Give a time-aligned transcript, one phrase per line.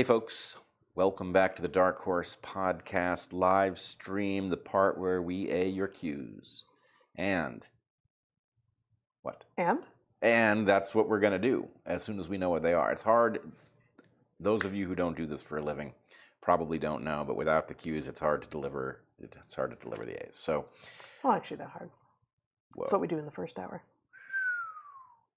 [0.00, 0.56] Hey, folks.
[0.94, 5.88] Welcome back to the Dark Horse Podcast live stream, the part where we A your
[5.88, 6.64] cues.
[7.14, 7.66] And
[9.20, 9.44] what?
[9.58, 9.80] And?
[10.22, 12.90] And that's what we're going to do as soon as we know what they are.
[12.90, 13.40] It's hard.
[14.40, 15.92] Those of you who don't do this for a living
[16.40, 19.02] probably don't know, but without the cues, it's hard to deliver.
[19.18, 20.34] It's hard to deliver the A's.
[20.34, 20.64] So
[21.14, 21.90] It's not actually that hard.
[22.70, 23.82] It's whoa, what we do in the first hour.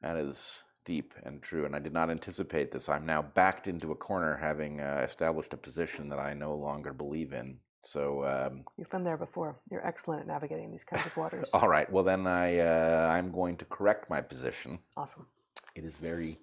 [0.01, 1.65] that is deep and true.
[1.65, 2.89] And I did not anticipate this.
[2.89, 6.93] I'm now backed into a corner, having uh, established a position that I no longer
[6.93, 7.59] believe in.
[7.81, 9.57] So um, You've been there before.
[9.69, 11.49] You're excellent at navigating these kinds of waters.
[11.53, 11.91] All right.
[11.91, 14.79] Well, then I uh, I'm going to correct my position.
[14.95, 15.27] Awesome.
[15.75, 16.39] It is very,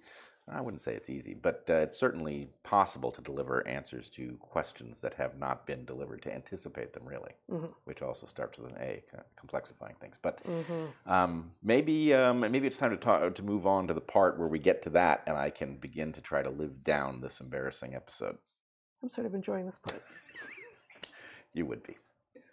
[0.53, 4.99] I wouldn't say it's easy, but uh, it's certainly possible to deliver answers to questions
[5.01, 7.73] that have not been delivered to anticipate them, really, Mhm.
[7.85, 9.03] which also starts with an A,
[9.41, 10.17] complexifying things.
[10.21, 14.01] But hmm um, maybe um, maybe it's time to talk to move on to the
[14.01, 17.21] part where we get to that, and I can begin to try to live down
[17.21, 18.37] this embarrassing episode.
[19.01, 20.01] I'm sort of enjoying this part.
[21.53, 21.97] You would be.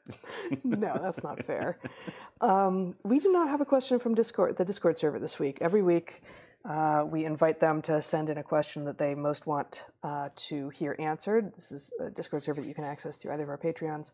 [0.65, 1.79] no, that's not fair.
[2.41, 5.59] Um, we do not have a question from Discord, the Discord server this week.
[5.61, 6.23] Every week,
[6.65, 10.69] uh, we invite them to send in a question that they most want uh, to
[10.71, 11.55] hear answered.
[11.55, 14.13] This is a Discord server that you can access through either of our Patreons.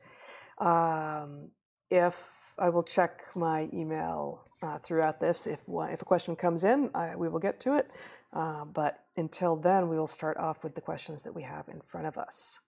[0.58, 1.50] Um,
[1.90, 6.90] if I will check my email uh, throughout this, if if a question comes in,
[6.94, 7.90] I, we will get to it.
[8.32, 11.80] Uh, but until then, we will start off with the questions that we have in
[11.80, 12.60] front of us.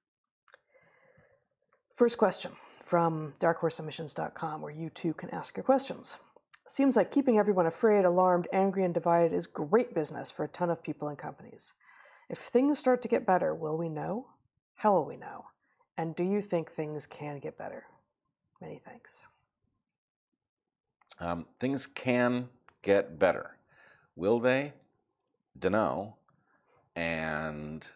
[1.97, 6.19] First question from darkhorseemissions.com, where you too can ask your questions.
[6.69, 10.69] Seems like keeping everyone afraid, alarmed, angry, and divided is great business for a ton
[10.69, 11.75] of people and companies.
[12.29, 14.27] If things start to get better, will we know?
[14.75, 15.47] How will we know?
[15.97, 17.85] And do you think things can get better?
[18.61, 19.29] Many thanks.
[21.21, 22.49] Um, things can
[22.83, 23.57] get better.
[24.17, 24.73] Will they?
[25.59, 26.17] Dunno.
[26.97, 27.87] And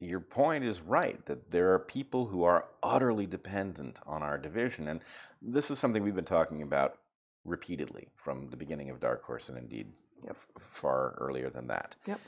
[0.00, 4.88] your point is right that there are people who are utterly dependent on our division.
[4.88, 5.02] And
[5.42, 6.98] this is something we've been talking about
[7.46, 9.92] repeatedly from the beginning of Dark Horse and indeed
[10.28, 11.96] f- far earlier than that.
[12.06, 12.20] Yep.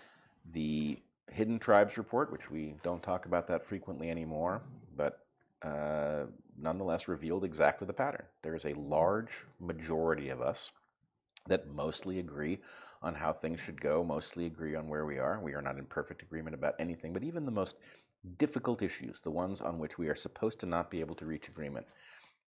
[0.52, 0.98] The
[1.30, 4.62] Hidden Tribes report, which we don't talk about that frequently anymore,
[4.96, 5.26] but
[5.62, 6.24] uh,
[6.56, 8.24] nonetheless revealed exactly the pattern.
[8.42, 10.72] There is a large majority of us
[11.48, 12.58] that mostly agree
[13.02, 15.40] on how things should go, mostly agree on where we are.
[15.40, 17.76] We are not in perfect agreement about anything, but even the most
[18.38, 21.48] difficult issues, the ones on which we are supposed to not be able to reach
[21.48, 21.86] agreement,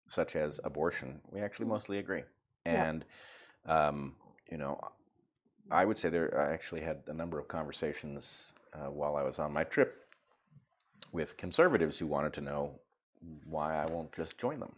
[0.08, 2.22] such as abortion, we actually mostly agree.
[2.66, 2.84] Yeah.
[2.84, 3.04] And,
[3.66, 4.16] um,
[4.50, 4.80] you know,
[5.70, 9.38] I would say there, I actually had a number of conversations uh, while I was
[9.38, 10.06] on my trip
[11.12, 12.80] with conservatives who wanted to know
[13.46, 14.76] why I won't just join them.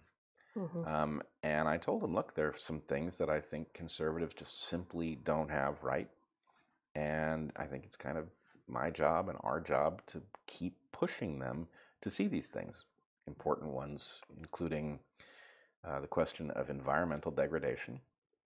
[0.56, 0.86] Mhm.
[0.86, 4.62] Um, and I told them, look, there are some things that I think conservatives just
[4.62, 6.08] simply don't have right.
[6.94, 8.28] And I think it's kind of
[8.66, 11.68] my job and our job to keep pushing them
[12.00, 12.84] to see these things.
[13.26, 15.00] Important ones, including
[15.84, 18.00] uh, the question of environmental degradation,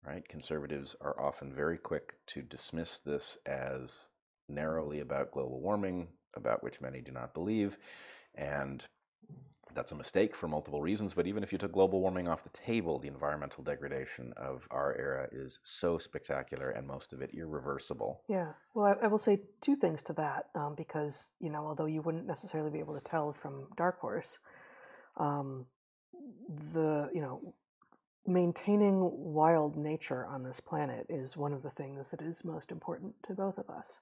[0.06, 0.28] right?
[0.28, 4.06] Conservatives are often very quick to dismiss this as
[4.48, 7.78] narrowly about global warming, about which many do not believe.
[8.34, 8.86] And
[9.74, 12.50] that's a mistake for multiple reasons, but even if you took global warming off the
[12.50, 18.22] table, the environmental degradation of our era is so spectacular and most of it irreversible.
[18.28, 18.52] Yeah.
[18.74, 22.02] Well, I, I will say two things to that um, because, you know, although you
[22.02, 24.38] wouldn't necessarily be able to tell from Dark Horse,
[25.16, 25.66] um,
[26.72, 27.54] the, you know,
[28.26, 33.14] maintaining wild nature on this planet is one of the things that is most important
[33.26, 34.00] to both of us.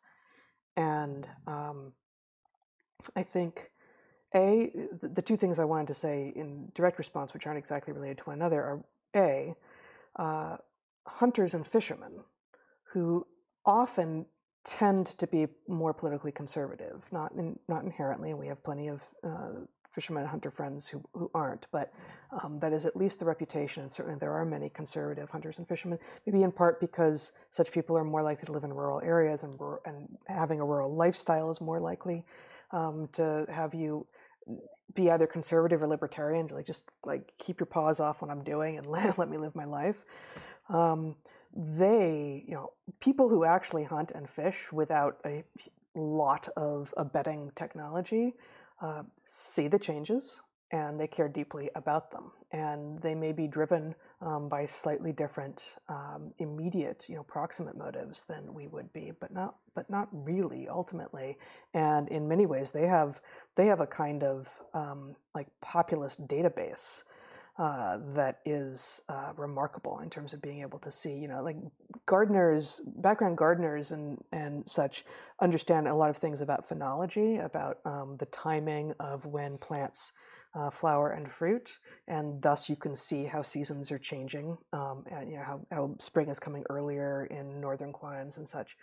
[0.77, 1.93] And um,
[3.17, 3.71] I think,
[4.35, 8.19] A, the, two things I wanted to say in direct response, which aren't exactly related
[8.19, 8.85] to one another, are
[9.17, 9.55] A,
[10.17, 10.57] uh,
[11.07, 12.13] hunters and fishermen
[12.93, 13.27] who
[13.65, 14.27] often
[14.65, 19.65] tend to be more politically conservative, not in, not inherently, we have plenty of uh,
[19.91, 21.93] fishermen and hunter friends who, who aren't, but
[22.43, 25.67] um, that is at least the reputation, and certainly there are many conservative hunters and
[25.67, 29.43] fishermen, maybe in part because such people are more likely to live in rural areas
[29.43, 32.25] and, and having a rural lifestyle is more likely
[32.73, 34.07] um, to have you
[34.95, 38.43] be either conservative or libertarian, to like just like keep your paws off what I'm
[38.43, 40.05] doing and let, let me live my life.
[40.69, 41.17] Um,
[41.55, 45.45] they, you know, people who actually hunt and fish without a
[45.97, 48.35] lot of abetting technology
[48.81, 50.41] uh, see the changes
[50.73, 52.31] and they care deeply about them.
[52.53, 58.25] And they may be driven um, by slightly different, um, immediate, you know, proximate motives
[58.25, 61.39] than we would be, but not, but not really ultimately.
[61.75, 63.21] And in many ways, they have
[63.57, 67.03] they have a kind of um, like populist database
[67.61, 71.57] uh, that is uh, remarkable in terms of being able to see, you know, like
[72.07, 75.05] gardeners, background gardeners and, and such
[75.43, 80.15] understand a lot of things about phenology, about um, the timing of when plants
[80.55, 81.79] uh, flower and fruit,
[82.09, 85.95] and thus you can see how seasons are changing, um, and you know how, how
[85.99, 88.75] spring is coming earlier in northern climes and such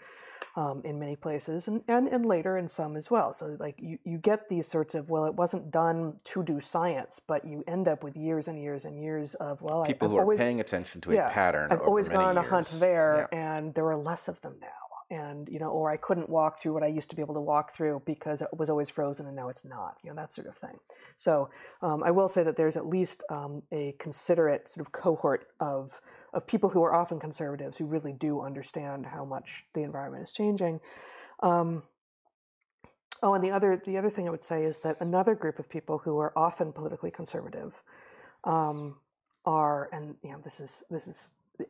[0.58, 3.32] um, in many places, and, and and later in some as well.
[3.32, 7.22] So like you you get these sorts of well, it wasn't done to do science,
[7.26, 10.18] but you end up with years and years and years of well, people I, who
[10.18, 11.68] are always, paying attention to yeah, a pattern.
[11.72, 13.40] I've over always gone to hunt there, Yeah.
[13.56, 14.68] and there are less of them now.
[15.10, 17.42] And you know, or I couldn't walk through what I used to be able to
[17.42, 19.98] walk through because it was always frozen, and now it's not.
[20.04, 20.78] You know, that sort of thing.
[21.16, 21.50] So
[21.82, 26.02] um, I will say that there's at least um, a considerate sort of cohort of
[26.34, 30.34] of people who are often conservatives who really do understand how much the environment is
[30.34, 30.82] changing.
[31.42, 31.84] Um,
[33.24, 35.70] oh, and the other the other thing I would say is that another group of
[35.70, 37.82] people who are often politically conservative
[38.44, 38.98] um,
[39.46, 41.30] are, and you know, this is this is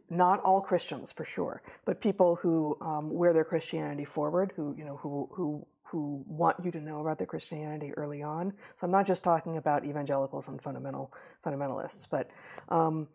[0.09, 4.85] not all Christians for sure, but people who um, wear their Christianity forward, who you
[4.85, 8.53] know, who who who want you to know about their Christianity early on.
[8.75, 11.13] So I'm not just talking about evangelicals and fundamental
[11.45, 12.29] fundamentalists, but
[12.69, 13.07] um,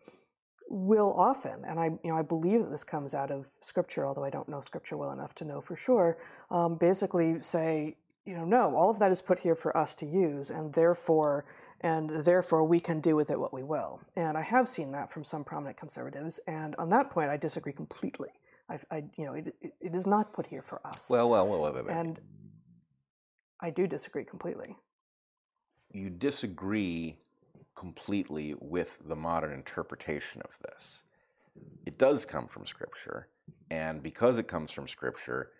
[0.69, 4.23] will often, and I you know I believe that this comes out of Scripture, although
[4.23, 6.17] I don't know Scripture well enough to know for sure.
[6.49, 10.05] Um, basically, say you know no, all of that is put here for us to
[10.05, 11.45] use, and therefore
[11.83, 13.99] and therefore we can do with it what we will.
[14.15, 17.73] And I have seen that from some prominent conservatives, and on that point, I disagree
[17.73, 18.29] completely.
[18.69, 21.09] I, I you know, it, it, it is not put here for us.
[21.09, 21.89] Well, well, well, well, well.
[21.89, 22.19] and
[23.59, 24.75] I do disagree completely.
[25.91, 27.17] you disagree
[27.75, 31.03] completely with the modern interpretation of this.
[31.85, 33.27] It does come from Scripture,
[33.69, 35.51] and because it comes from Scripture,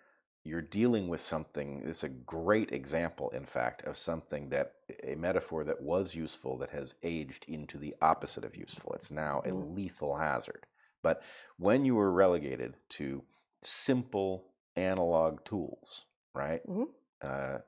[0.44, 1.82] you're dealing with something.
[1.86, 6.70] It's a great example, in fact, of something that a metaphor that was useful that
[6.70, 8.92] has aged into the opposite of useful.
[8.92, 9.74] It's now a Mm.
[9.74, 10.66] lethal hazard.
[11.02, 11.22] But
[11.56, 13.24] when you were relegated to
[13.62, 16.04] simple analog tools,
[16.34, 16.66] right?
[16.66, 16.88] Mhm.
[17.22, 17.58] Uh,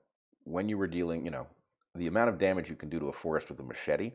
[0.44, 1.46] when you were dealing, you know,
[1.94, 4.12] the amount of damage you can do to a forest with a machete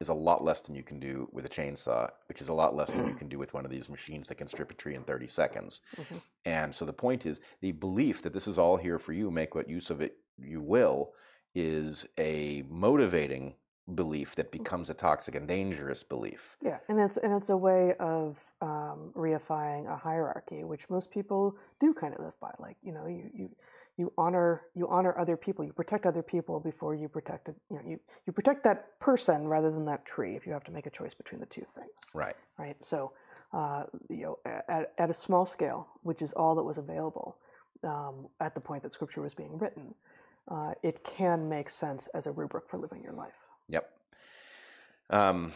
[0.00, 2.74] is a lot less than you can do with a chainsaw, which is a lot
[2.74, 4.94] less than you can do with one of these machines that can strip a tree
[4.94, 5.80] in 30 seconds.
[5.96, 6.22] Mhm.
[6.44, 9.54] And so the point is the belief that this is all here for you, make
[9.54, 11.14] what use of it you will,
[11.54, 13.56] is a motivating
[13.94, 16.56] belief that becomes a toxic and dangerous belief.
[16.60, 21.56] Yeah, and it's and it's a way of um, reifying a hierarchy, which most people
[21.80, 22.52] do kind of live by.
[22.58, 23.50] Like you know, you you
[23.98, 27.56] you honor you honor other people, you protect other people before you protect it.
[27.70, 30.36] You know, you you protect that person rather than that tree.
[30.36, 32.36] If you have to make a choice between the two things, Right.
[32.58, 32.76] right?
[32.82, 33.12] So,
[33.52, 37.36] uh, you know, at, at a small scale, which is all that was available
[37.84, 39.94] um, at the point that scripture was being written,
[40.48, 43.36] uh, it can make sense as a rubric for living your life.
[43.68, 43.90] Yep.
[45.10, 45.52] Um,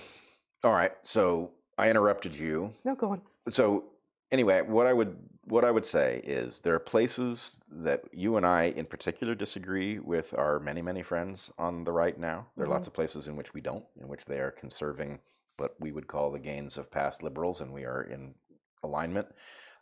[0.64, 0.92] all right.
[1.04, 2.72] So I interrupted you.
[2.84, 3.22] No, go on.
[3.48, 3.84] so
[4.30, 8.46] anyway, what I would what I would say is there are places that you and
[8.46, 12.46] I in particular disagree with our many many friends on the right now.
[12.56, 15.20] There are lots of places in which we don't, in which they are conserving
[15.56, 18.34] what we would call the gains of past liberals, and we are in
[18.82, 19.28] alignment.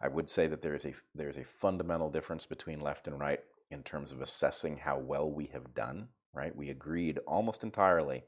[0.01, 3.21] I would say that there is a there is a fundamental difference between left and
[3.21, 3.41] right
[3.71, 6.09] in terms of assessing how well we have done.
[6.33, 8.25] Right, we agreed almost entirely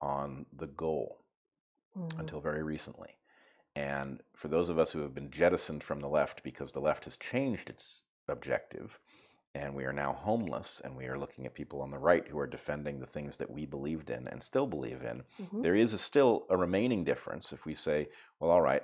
[0.00, 1.24] on the goal
[1.96, 2.18] Mhm.
[2.18, 3.16] until very recently.
[3.76, 7.04] And for those of us who have been jettisoned from the left because the left
[7.06, 9.00] has changed its objective,
[9.54, 12.38] and we are now homeless, and we are looking at people on the right who
[12.38, 15.62] are defending the things that we believed in and still believe in, Mhm.
[15.62, 18.82] there is a still a remaining difference if we say, well, all right,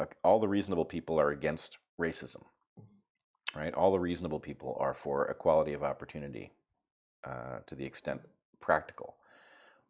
[0.00, 2.44] uh, all the reasonable people are against racism,
[3.54, 3.74] right?
[3.74, 6.52] All the reasonable people are for equality of opportunity
[7.24, 8.22] uh, to the extent
[8.60, 9.16] practical.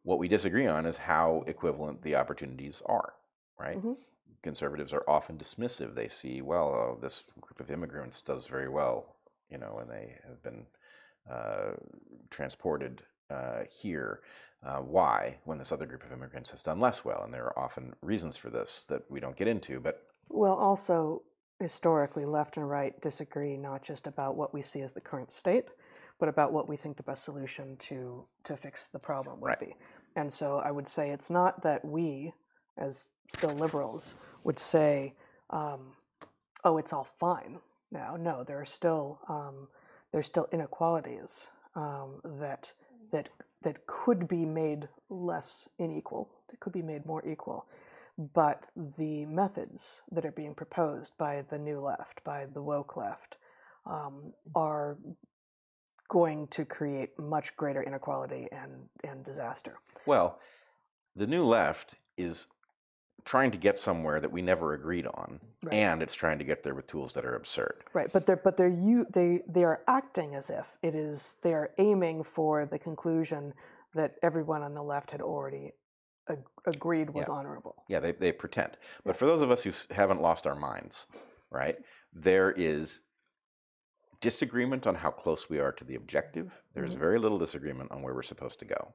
[0.02, 3.14] What we disagree on is how equivalent the opportunities are,
[3.58, 3.80] right?
[3.80, 3.94] Mhm.
[4.42, 5.94] Conservatives are often dismissive.
[5.94, 9.16] They see, well, oh, this group of immigrants does very well,
[9.50, 10.66] you know, and they have been
[11.28, 11.72] uh,
[12.30, 14.22] transported uh, here.
[14.62, 17.22] Uh, why, when this other group of immigrants has done less well?
[17.24, 21.22] And there are often reasons for this that we don't get into, but Well, also
[21.60, 25.68] historically, left and right disagree not just about what we see as the current state,
[26.18, 29.58] but about what we think the best solution to to fix the problem would Right.
[29.58, 29.76] be.
[30.16, 32.32] And so I would say it's not that we,
[32.76, 35.14] as still liberals, would say,
[35.50, 35.92] um,
[36.64, 39.68] "Oh, it's all fine now." No, there are still um,
[40.12, 42.72] there's still inequalities um, that
[43.12, 43.28] that
[43.62, 46.28] that could be made less unequal.
[46.50, 47.66] That could be made more equal
[48.16, 53.38] but the methods that are being proposed by the new left, by the woke left,
[53.86, 54.96] um, are
[56.08, 59.78] going to create much greater inequality and, and disaster.
[60.06, 60.38] well,
[61.16, 62.46] the new left is
[63.24, 65.74] trying to get somewhere that we never agreed on, Right.
[65.74, 67.84] and it's trying to get there with tools that are absurd.
[67.94, 71.54] Right, but they're but they're you they they are acting as if it is they
[71.54, 73.54] are aiming for the conclusion
[73.94, 75.72] that everyone on the left had already
[76.28, 77.76] ag- agreed was honorable.
[77.88, 78.76] Yeah, they, they pretend.
[79.04, 81.06] But for those of us who haven't lost our minds,
[81.50, 81.78] right,
[82.12, 83.00] there is
[84.20, 86.60] disagreement on how close we are to the objective.
[86.74, 87.00] There's Mhm.
[87.00, 88.94] very little disagreement on where we're supposed to go.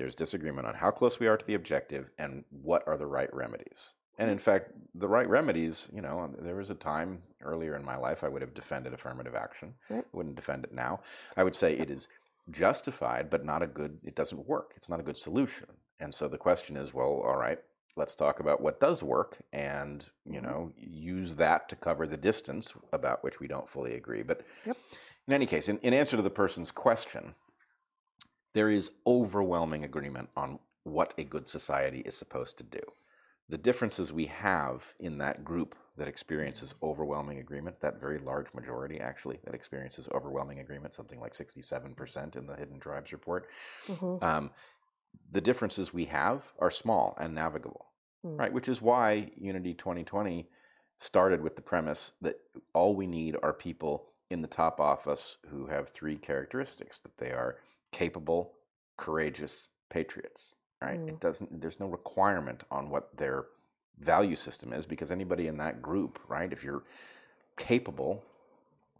[0.00, 3.28] There's disagreement on how close we are to the objective and what are the right
[3.34, 3.92] remedies.
[4.16, 7.98] And in fact, the right remedies, you know, there was a time earlier in my
[7.98, 9.74] life I would have defended affirmative action.
[9.90, 10.02] Right.
[10.02, 11.00] I wouldn't defend it now.
[11.36, 12.08] I would say it is
[12.50, 14.72] justified, but not a good, it doesn't work.
[14.74, 15.66] It's not a good solution.
[16.00, 17.58] And so the question is, well, all right,
[17.94, 20.44] let's talk about what does work and, you Mhm.
[20.44, 24.22] know, use that to cover the distance about which we don't fully agree.
[24.22, 24.78] But Yep.
[25.26, 27.34] in any case, in, in answer to the person's question,
[28.52, 32.80] there is overwhelming agreement on what a good society is supposed to do.
[33.48, 39.00] The differences we have in that group that experiences overwhelming agreement, that very large majority
[39.00, 43.48] actually that experiences overwhelming agreement, something like 67% in the Hidden Tribes report,
[43.86, 44.22] Mhm.
[44.22, 44.50] um,
[45.30, 47.86] the differences we have are small and navigable,
[48.24, 48.38] Mm.
[48.38, 48.52] right?
[48.52, 50.48] Which is why Unity 2020
[50.98, 52.40] started with the premise that
[52.72, 57.32] all we need are people in the top office who have three characteristics that they
[57.32, 57.58] are
[57.92, 58.54] capable,
[58.96, 61.00] courageous patriots, right?
[61.00, 61.08] Mm.
[61.08, 63.46] It doesn't there's no requirement on what their
[63.98, 66.52] value system is because anybody in that group, right?
[66.52, 66.84] If you're
[67.56, 68.24] capable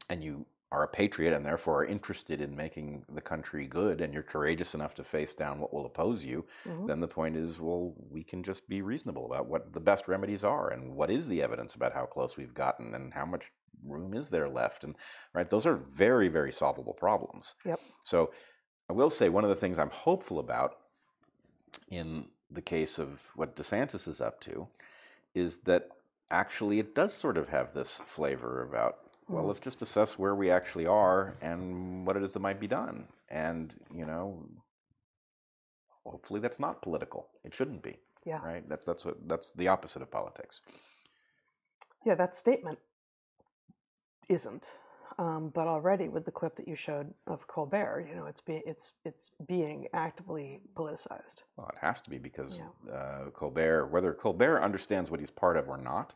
[0.09, 4.15] and you are a patriot and therefore are interested in making the country good and
[4.15, 6.87] you're courageous enough to face down what will oppose you, Mhm.
[6.87, 10.45] then the point is, well, we can just be reasonable about what the best remedies
[10.45, 13.51] are and what is the evidence about how close we've gotten and how much
[13.83, 14.85] room is there left.
[14.85, 14.95] And
[15.35, 17.57] right, those are very, very solvable problems.
[17.65, 17.81] Yep.
[18.05, 18.33] So
[18.91, 20.79] I will say one of the things I'm hopeful about
[21.89, 24.67] in the case of what DeSantis is up to
[25.33, 25.87] is that
[26.29, 28.97] actually it does sort of have this flavor about
[29.29, 32.67] well let's just assess where we actually are and what it is that might be
[32.67, 34.45] done and you know
[36.05, 38.41] hopefully that's not political it shouldn't be Yeah.
[38.45, 40.63] right that's that's what that's the opposite of politics
[42.05, 42.81] Yeah, that statement
[44.29, 44.69] isn't.
[45.21, 48.63] Um, but already with the clip that you showed of Colbert, you know, it's being
[48.65, 51.43] it's it's being actively politicized.
[51.59, 55.69] well it has to be because uh, colbert whether colbert understands what he's part of
[55.69, 56.15] or not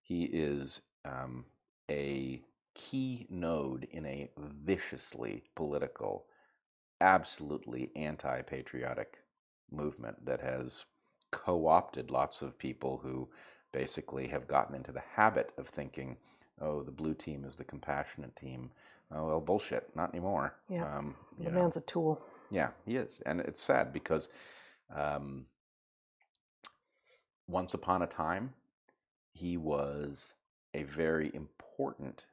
[0.00, 1.44] he is um,
[1.90, 2.40] a
[2.74, 6.26] key node in a viciously political
[7.00, 9.18] absolutely anti-patriotic
[9.72, 10.84] movement that has
[11.32, 13.28] co-opted lots of people who
[13.72, 16.16] basically have gotten into the habit of thinking
[16.60, 18.70] oh the blue team is the compassionate team
[19.12, 20.84] oh well bullshit not anymore Yeah.
[20.96, 21.60] um, The know.
[21.62, 22.20] man's a tool.
[22.50, 24.28] Yeah, he is, and it's sad because
[24.94, 25.46] um,
[27.46, 28.54] once upon a time
[29.32, 30.34] he was
[30.74, 32.26] a very important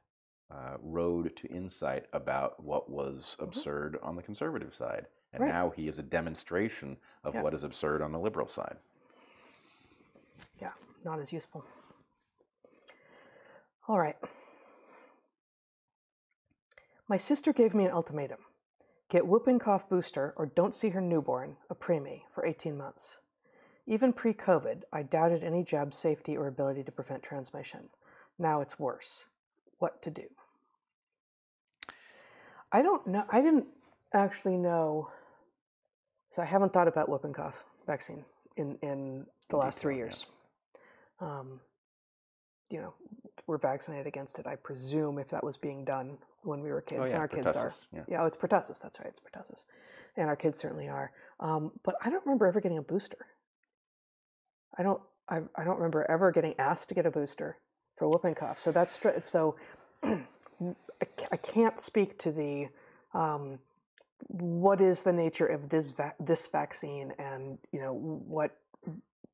[0.50, 5.52] uh, road to insight about what was absurd on the conservative side, and Right.
[5.52, 7.42] now he is a demonstration of Yeah.
[7.42, 8.78] what is absurd on the liberal side.
[10.60, 10.72] Yeah,
[11.04, 11.64] not as useful.
[13.88, 14.16] All right.
[17.08, 18.38] My sister gave me an ultimatum
[19.08, 23.16] get whooping cough booster or don't see her newborn, a preemie, for 18 months.
[23.86, 27.88] Even pre COVID, I doubted any jab's safety or ability to prevent transmission.
[28.38, 29.24] Now it's worse.
[29.78, 30.24] What to do?
[32.70, 33.24] I don't know.
[33.30, 33.68] I didn't
[34.12, 35.08] actually know.
[36.30, 38.26] So I haven't thought about whooping cough vaccine
[38.58, 39.98] in, in the In last three yeah.
[40.04, 40.26] years.
[41.20, 41.60] Um,
[42.70, 42.92] you know,
[43.48, 44.46] we're vaccinated against it.
[44.46, 47.28] I presume if that was being done when we were kids, oh and yeah, our
[47.28, 47.72] kids are.
[47.92, 48.02] Yeah.
[48.06, 48.80] Yeah, oh, it's pertussis.
[48.80, 49.64] That's right, it's pertussis,
[50.16, 51.10] and our kids certainly are.
[51.40, 53.26] Um, but I don't remember ever getting a booster.
[54.76, 55.00] I don't.
[55.30, 57.56] I, I don't remember ever getting asked to get a booster
[57.96, 58.60] for whooping cough.
[58.60, 59.56] So that's so.
[60.04, 60.18] I
[61.32, 62.68] I can't speak to the
[63.14, 63.58] um,
[64.26, 68.56] what is the nature of this va- this vaccine, and you know what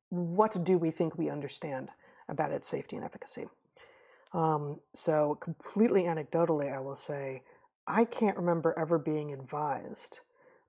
[0.09, 1.89] what do we think we understand
[2.29, 3.47] about its safety and efficacy.
[4.35, 7.43] Um, so completely anecdotally, I will say
[7.87, 10.19] I can't remember ever being advised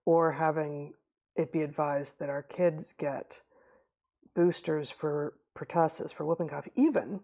[0.05, 0.93] or having
[1.35, 3.41] it be advised that our kids get
[4.37, 7.21] boosters for pertussis for whooping cough, even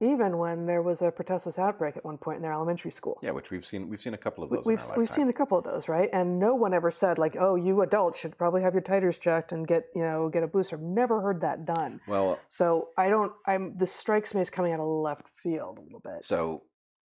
[0.00, 3.18] even when there was a pertussis outbreak at one point in their elementary school.
[3.22, 3.88] Yeah, which we've seen.
[3.88, 4.64] We've seen a couple of those.
[4.64, 6.08] We've we've seen a couple of those, right?
[6.12, 9.52] And no one ever said like, "Oh, you adults should probably have your titers checked
[9.52, 12.00] and get you know get a booster." Never heard that done.
[12.08, 13.32] Well, So I don't.
[13.46, 13.76] I'm.
[13.78, 16.24] This strikes me as coming out of left field a little bit.
[16.24, 16.62] So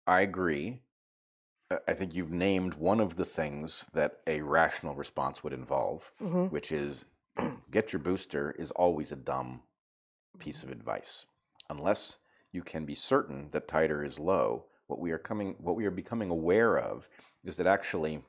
[0.06, 0.80] I agree.
[1.88, 6.44] I- think you've named one of the things that a rational response would involve, hmm
[6.46, 7.06] which is
[7.70, 9.62] get your booster is always a dumb
[10.38, 11.26] piece of advice.
[11.70, 12.18] Unless
[12.54, 15.90] you can be certain that titer is low, what we are coming what we are
[15.90, 17.08] becoming aware of
[17.44, 18.22] is that actually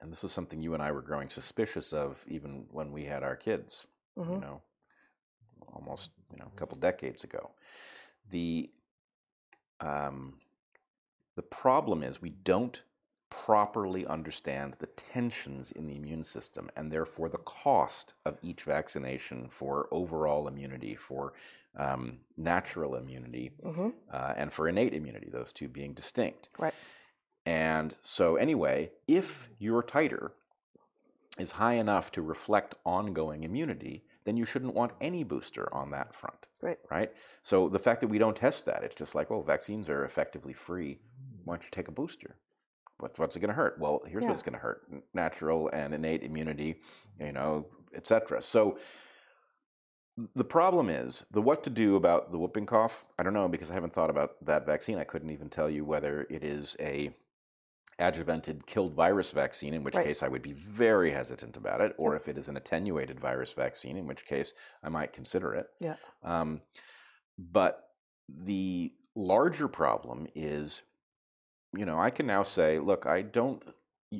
[0.00, 3.22] and this is something you and I were growing suspicious of even when we had
[3.22, 4.62] our kids, hmm you know,
[5.72, 7.50] almost, you know, a couple decades ago.
[8.30, 8.70] The
[9.80, 10.34] um,
[11.36, 12.82] the problem is we don't
[13.42, 19.48] properly understand the tensions in the immune system and therefore the cost of each vaccination
[19.50, 21.32] for overall immunity, for
[21.76, 26.48] um, natural immunity, hmm uh, and for innate immunity, those two being distinct.
[26.58, 26.74] Right.
[27.46, 30.30] And so, anyway, if your titer
[31.38, 36.14] is high enough to reflect ongoing immunity, then you shouldn't want any booster on that
[36.14, 36.78] front, Right.
[36.90, 37.12] right?
[37.42, 40.52] So the fact that we don't test that, it's just like, well, vaccines are effectively
[40.52, 41.00] free.
[41.44, 42.36] Why don't you take a booster?
[43.04, 43.78] What, what's it going to hurt?
[43.78, 44.30] Well, here's Yeah.
[44.30, 46.80] what it's going to hurt: natural and innate immunity,
[47.20, 48.40] you know, etc.
[48.40, 48.78] So
[50.34, 53.04] the problem is the what to do about the whooping cough.
[53.18, 54.96] I don't know because I haven't thought about that vaccine.
[54.98, 57.14] I couldn't even tell you whether it is a
[57.98, 60.06] adjuvanted killed virus vaccine, in which Right.
[60.06, 63.52] case I would be very hesitant about it, or if it is an attenuated virus
[63.52, 65.66] vaccine, in which case I might consider it.
[65.78, 65.96] Yeah.
[66.22, 66.62] Um,
[67.38, 67.90] but
[68.28, 70.80] the larger problem is,
[71.76, 73.62] you know, I can now say, look, I don't.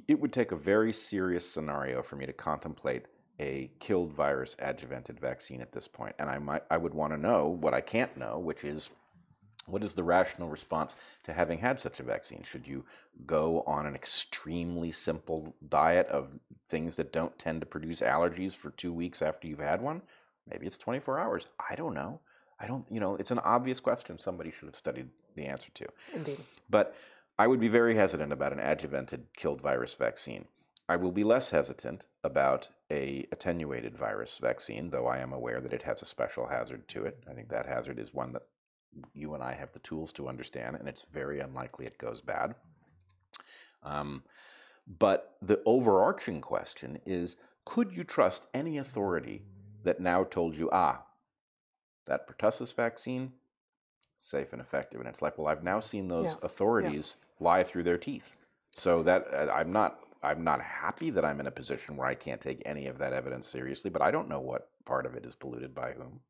[0.09, 3.07] It would take a very serious scenario for me to contemplate
[3.41, 7.19] a killed virus adjuvanted vaccine at this point, and I might, I would want to
[7.19, 8.91] know what I can't know, which is
[9.67, 12.43] what is the rational response to having had such a vaccine?
[12.43, 12.85] Should you
[13.27, 18.71] go on an extremely simple diet of things that don't tend to produce allergies for
[18.71, 20.03] two weeks after you've had one?
[20.51, 21.47] Maybe it's 24 hours.
[21.71, 22.21] I don't know.
[22.61, 25.87] I don't, you know, it's an obvious question somebody should have studied the answer to.
[26.15, 26.41] Indeed.
[26.69, 26.95] But
[27.39, 30.47] I would be very hesitant about an adjuvanted killed virus vaccine.
[30.89, 35.73] I will be less hesitant about a attenuated virus vaccine, though I am aware that
[35.73, 37.25] it has a special hazard to it.
[37.29, 38.43] I think that hazard is one that
[39.13, 42.55] you and I have the tools to understand, and it's very unlikely it goes bad.
[43.83, 44.23] Um,
[44.87, 49.43] but the overarching question is could you trust any authority
[49.83, 51.07] that now told you, ah,
[52.07, 53.33] that pertussis vaccine,
[54.19, 55.01] safe and effective?
[55.01, 56.37] And it's like, well, I've now seen those Yeah.
[56.43, 58.37] authorities lie through their teeth.
[58.71, 59.99] So that uh, I'm not.
[60.23, 63.13] I'm not happy that I'm in a position where I can't take any of that
[63.13, 66.21] evidence seriously, but I don't know what part of it is polluted by whom.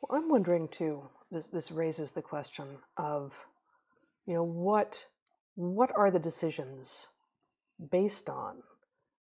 [0.00, 1.02] Well, I'm wondering too.
[1.32, 3.34] This this raises the question of,
[4.24, 5.06] you know, what
[5.56, 7.08] what are the decisions
[7.90, 8.62] based on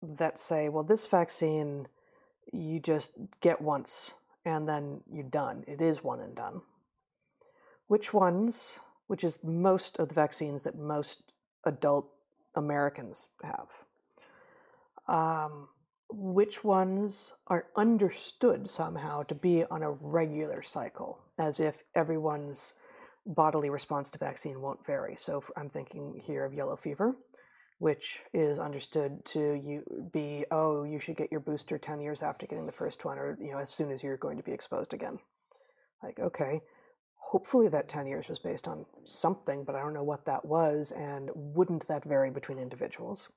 [0.01, 1.87] that say, well, this vaccine
[2.53, 4.13] you just get once
[4.45, 5.63] and then you're done.
[5.67, 6.61] It is one and done.
[7.87, 11.23] Which ones, which is most of the vaccines that most
[11.65, 12.09] adult
[12.55, 13.69] Americans have,
[15.07, 15.69] um,
[16.09, 22.73] which ones are understood somehow to be on a regular cycle, as if everyone's
[23.25, 25.15] bodily response to vaccine won't vary.
[25.15, 27.15] So I'm thinking here of yellow fever,
[27.79, 32.47] which is understood to you be oh you should get your booster 10 years after
[32.47, 34.93] getting the first one or you know as soon as you're going to be exposed
[34.93, 35.19] again
[36.01, 36.61] like okay
[37.31, 40.91] hopefully that 10 years was based on something but i don't know what that was
[40.91, 43.29] and wouldn't that vary between individuals?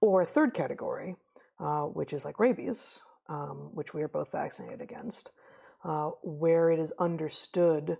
[0.00, 1.16] Or a third category
[1.60, 5.30] uh, which is like rabies um, which we are both vaccinated against
[5.84, 7.98] uh, where it is understood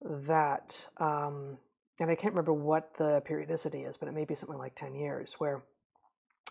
[0.00, 1.58] that um,
[2.00, 4.94] and I can't remember what the periodicity is, but it may be something like 10
[4.94, 5.62] years, where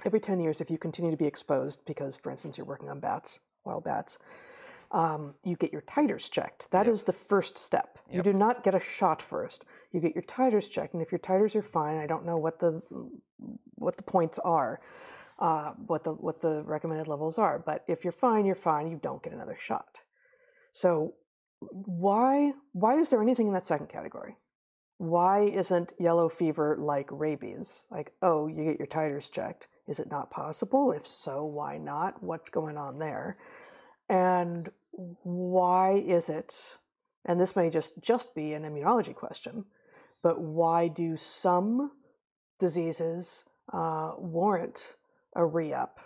[0.05, 2.99] every 10 years, if you continue to be exposed, because for instance, you're working on
[2.99, 4.17] bats, wild bats,
[4.91, 6.69] um, you get your titers checked.
[6.71, 7.05] That is Yep.
[7.07, 7.99] the first step.
[8.09, 9.63] You do not get a shot first.
[9.91, 12.59] You get your titers checked, and if your titers are fine, I don't know what
[12.59, 12.81] the
[13.75, 14.81] what the points are,
[15.39, 18.91] uh, what the what the recommended levels are, but if you're fine, you're fine.
[18.91, 19.99] You don't get another shot.
[20.71, 21.15] So
[21.59, 24.35] why why is there anything in that second category?
[24.97, 27.87] Why isn't yellow fever like rabies?
[27.89, 29.67] Like, oh, you get your titers checked.
[29.87, 30.91] Is it not possible?
[30.91, 32.21] If so, why not?
[32.21, 33.37] What's going on there?
[34.09, 36.77] And why is it,
[37.25, 39.65] and this may just, just be an immunology question,
[40.21, 41.91] but why do some
[42.59, 44.95] diseases uh, warrant
[45.35, 45.99] a re-up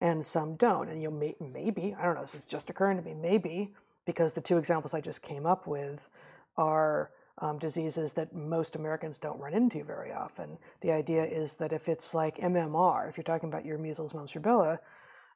[0.00, 0.88] and some don't?
[0.88, 3.74] And you may, maybe, I don't know, this is just occurring to me, maybe
[4.06, 6.08] because the two examples I just came up with
[6.56, 10.58] are um, diseases that most Americans don't run into very often.
[10.80, 14.32] The idea is that if it's like MMR, if you're talking about your measles, mumps,
[14.32, 14.78] rubella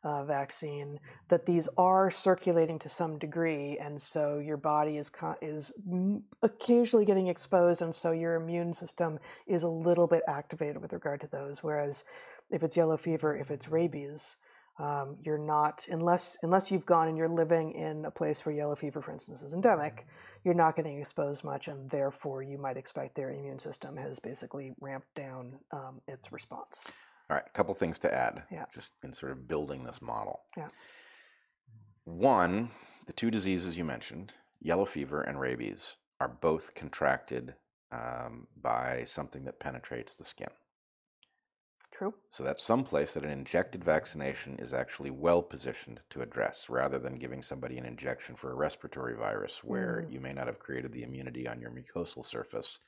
[0.07, 5.11] uh, vaccine, that these are circulating to some degree, and so your body is
[5.42, 5.73] is
[6.42, 11.21] occasionally getting exposed, and so your immune system is a little bit activated with regard
[11.21, 11.64] to those.
[11.64, 12.05] Whereas
[12.51, 14.37] if it's yellow fever, if it's rabies,
[14.79, 18.77] um, you're not unless unless you've gone and you're living in a place where yellow
[18.77, 20.07] fever, for instance, is endemic.
[20.45, 24.73] You're not getting exposed much, and therefore you might expect their immune system has basically
[24.81, 26.92] ramped down um, its response.
[27.28, 28.66] All right, a couple things to add, Yeah.
[28.72, 30.44] just in sort of building this model.
[30.56, 30.68] Yeah.
[32.04, 32.70] One,
[33.06, 37.56] the two diseases you mentioned, yellow fever and rabies, are both contracted
[37.92, 40.50] um, by something that penetrates the skin.
[41.92, 42.14] True.
[42.30, 46.98] So that's some place that an injected vaccination is actually well positioned to address, rather
[46.98, 50.12] than giving somebody an injection for a respiratory virus where Mm.
[50.12, 52.80] you may not have created the immunity on your mucosal surface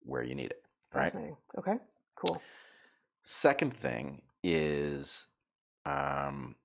[0.00, 0.64] where you need it.
[0.94, 1.14] Right.
[1.58, 1.78] Okay.
[2.14, 2.40] Cool.
[3.22, 5.26] Second thing is
[5.86, 6.56] um,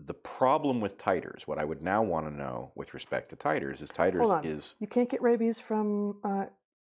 [0.00, 1.42] the problem with titers.
[1.42, 4.44] What I would now want to know with respect to titers is titers Hold on.
[4.44, 6.46] is You can't get rabies from uh,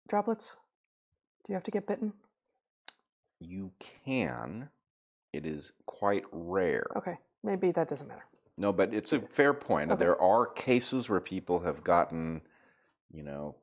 [0.08, 0.52] droplets.
[1.46, 2.12] Do you have to get bitten?
[3.40, 3.72] you
[4.04, 4.68] can.
[5.32, 6.86] It is quite rare.
[6.96, 7.16] Okay.
[7.42, 8.24] Maybe that doesn't matter.
[8.56, 9.90] No, but it's a fair point.
[9.90, 9.98] Okay.
[9.98, 12.42] There are cases where people have gotten,
[13.10, 13.56] you know,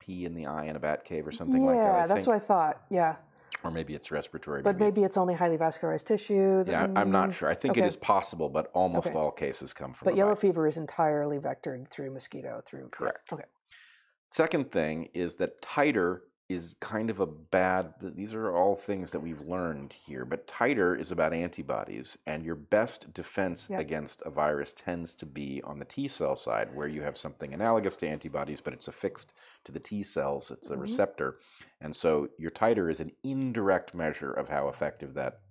[0.00, 1.94] pee in the eye in a bat cave or something yeah, like that.
[1.94, 2.26] I that's think.
[2.26, 2.82] what I thought.
[2.90, 3.16] Yeah,
[3.62, 4.62] Or maybe it's respiratory.
[4.62, 6.64] but maybe it's only highly vascularized tissue.
[6.66, 7.48] Yeah, I'm not sure.
[7.48, 7.88] I think it okay.
[7.88, 9.18] is possible, but almost Okay.
[9.18, 10.06] all cases come from.
[10.06, 10.40] But yellow bite.
[10.40, 12.62] fever is entirely vectored through mosquito.
[12.64, 13.32] Through Correct.
[13.32, 13.44] Okay.
[14.30, 17.94] Second thing is that titer is kind of a bad.
[18.02, 22.56] These are all things that we've learned here, but titer is about antibodies, and your
[22.56, 23.78] best defense Yep.
[23.80, 27.54] against a virus tends to be on the T cell side, where you have something
[27.54, 29.32] analogous to antibodies, but it's affixed
[29.64, 30.50] to the T cells.
[30.50, 30.80] It's a Mhm.
[30.80, 31.38] receptor,
[31.80, 35.42] and so your titer is an indirect measure of how effective that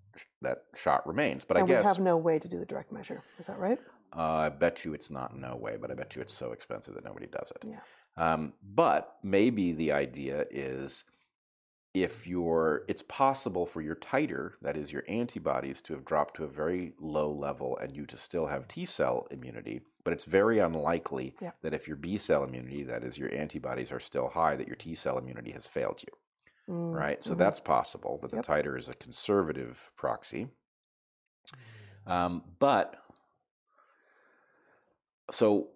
[0.41, 1.45] that shot remains.
[1.45, 3.23] But and I guess we have no way to do the direct measure.
[3.37, 3.79] Is that right?
[4.11, 6.95] uh, I bet you it's not no way, but I bet you it's so expensive
[6.95, 7.63] that nobody does it.
[7.63, 7.79] Yeah.
[8.19, 11.05] Um, but maybe the idea is
[11.93, 16.45] if you're, it's possible for your titer, that is your antibodies, to have dropped to
[16.45, 19.81] a very low level and you to still have T cell immunity.
[20.03, 21.51] But it's very unlikely Yeah.
[21.63, 24.75] that if your B cell immunity, that is your antibodies, are still high, that your
[24.77, 26.13] T cell immunity has failed you
[26.69, 27.23] Mm, right?
[27.23, 27.37] So mhm.
[27.37, 28.45] that's possible that Yep.
[28.45, 30.49] the titer is a conservative proxy.
[32.05, 33.03] Um, but
[35.31, 35.69] so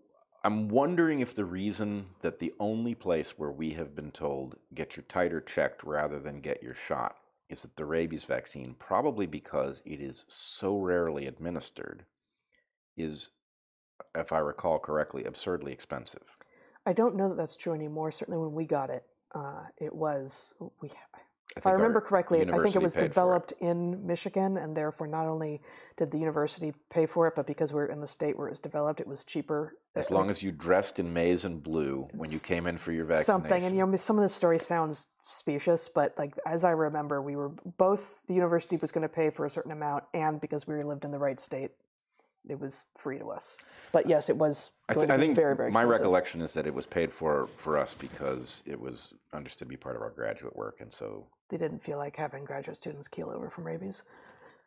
[0.45, 4.97] I'm wondering if the reason that the only place where we have been told get
[4.97, 7.15] your titer checked rather than get your shot
[7.49, 12.05] is that the rabies vaccine, probably because it is so rarely administered,
[12.97, 13.29] is,
[14.15, 16.23] if I recall correctly, absurdly expensive.
[16.85, 18.11] I don't know that that's true anymore.
[18.11, 20.89] Certainly, when we got it, uh, it was we.
[21.55, 23.09] If I remember correctly, I think it was for it.
[23.09, 25.61] developed in Michigan, and therefore not only
[25.97, 28.59] did the university pay for it, but because we're in the state where it was
[28.59, 29.75] developed, it was cheaper.
[29.95, 32.91] As uh, long as you dressed in maize and blue when you came in for
[32.91, 33.43] your vaccination.
[33.43, 33.65] something.
[33.65, 37.35] And you know, some of the story sounds specious, but like as I remember, we
[37.35, 40.81] were both the university was going to pay for a certain amount, and because we
[40.81, 41.71] lived in the right state,
[42.49, 43.57] it was free to us.
[43.91, 44.71] But yes, it was.
[44.89, 45.71] I, th- I think very very.
[45.71, 49.69] my recollection is that it was paid for for us because it was understood to
[49.69, 53.07] be part of our graduate work, and so They didn't feel like having graduate students
[53.07, 54.03] keel over from rabies.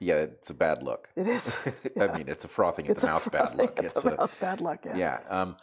[0.00, 1.08] yeah, it's a bad look.
[1.16, 1.56] It is.
[2.00, 4.60] I mean, it's a frothing at It's the mouth bad at It's a, mouth bad
[4.60, 4.84] luck.
[4.84, 4.96] Yeah.
[4.96, 5.18] yeah.
[5.28, 5.56] Um,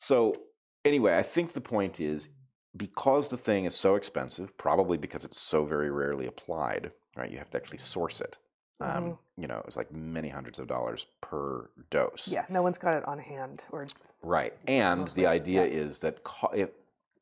[0.00, 0.34] so
[0.84, 2.28] anyway, I think the point is
[2.76, 6.92] because the thing is so expensive, probably because it's so very rarely applied.
[7.16, 8.38] Right, you have to actually source it.
[8.80, 9.18] Um, Mhm.
[9.36, 12.28] You know, it's like many hundreds of dollars per dose.
[12.28, 12.44] Yeah.
[12.48, 13.86] No one's got it on hand, or
[14.22, 15.70] Right, and Mostly, the idea yeah.
[15.72, 16.70] is that co- if,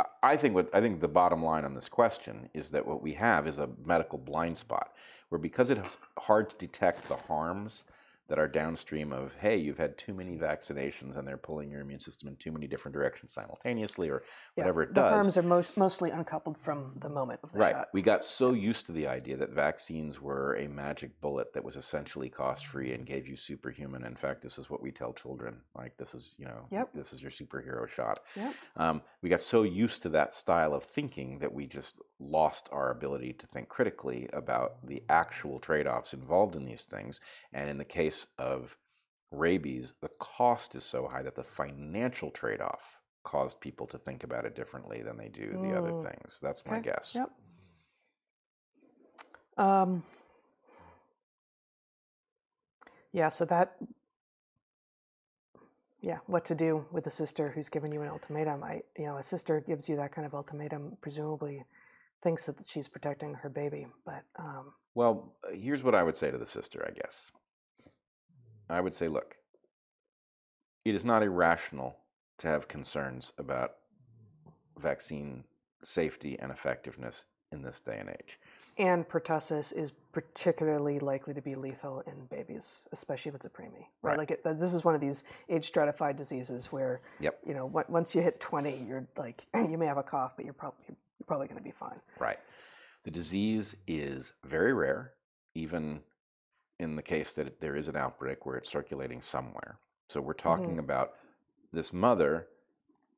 [0.00, 3.02] I- I think what I think the bottom line on this question is that what
[3.02, 4.94] we have is a medical blind spot,
[5.28, 7.84] where because it's hard to detect the harms
[8.28, 12.00] that are downstream of hey, you've had too many vaccinations and they're pulling your immune
[12.00, 14.22] system in too many different directions simultaneously, or
[14.56, 15.10] yeah, whatever it the does.
[15.10, 17.72] harms are most mostly uncoupled from the moment of the Right.
[17.72, 17.88] shot.
[17.92, 21.76] We got so used to the idea that vaccines were a magic bullet that was
[21.76, 24.04] essentially cost free and gave you superhuman.
[24.04, 25.60] In fact, this is what we tell children.
[25.74, 26.90] Like this is, you know, Yep.
[26.94, 28.20] this is your superhero shot.
[28.36, 28.54] Yep.
[28.76, 32.90] Um, we got so used to that style of thinking that we just lost our
[32.90, 37.20] ability to think critically about the actual trade offs involved in these things.
[37.52, 38.76] And in the case of
[39.30, 44.22] rabies, the cost is so high that the financial trade off caused people to think
[44.24, 46.02] about it differently than they do the other Mm.
[46.02, 46.38] things.
[46.40, 47.12] That's my guess.
[47.14, 47.30] Yep.
[49.58, 50.04] Um,
[53.12, 53.76] yeah, so that,
[56.00, 58.62] yeah, what to do with a sister who's given you an ultimatum?
[58.62, 61.64] I, you know, a sister gives you that kind of ultimatum, presumably
[62.22, 66.38] thinks that she's protecting her baby, but um, Well, here's what I would say to
[66.38, 67.32] the sister, I guess.
[68.68, 69.36] I would say, look,
[70.84, 71.98] it is not irrational
[72.38, 73.72] to have concerns about
[74.78, 75.44] vaccine
[75.82, 78.38] safety and effectiveness in this day and age.
[78.78, 83.86] And pertussis is particularly likely to be lethal in babies, especially if it's a preemie,
[84.02, 84.10] right?
[84.10, 84.18] Right.
[84.18, 87.38] Like it, this is one of these age stratified diseases where, Yep.
[87.46, 90.54] you know, once you hit 20, you're like, you may have a cough, but you're
[90.54, 91.98] probably you're probably going to be fine.
[92.18, 92.38] Right.
[93.04, 95.12] The disease is very rare,
[95.54, 96.02] even
[96.78, 99.78] in the case that there is an outbreak where it's circulating somewhere.
[100.08, 101.14] So we're talking about
[101.72, 102.48] this mother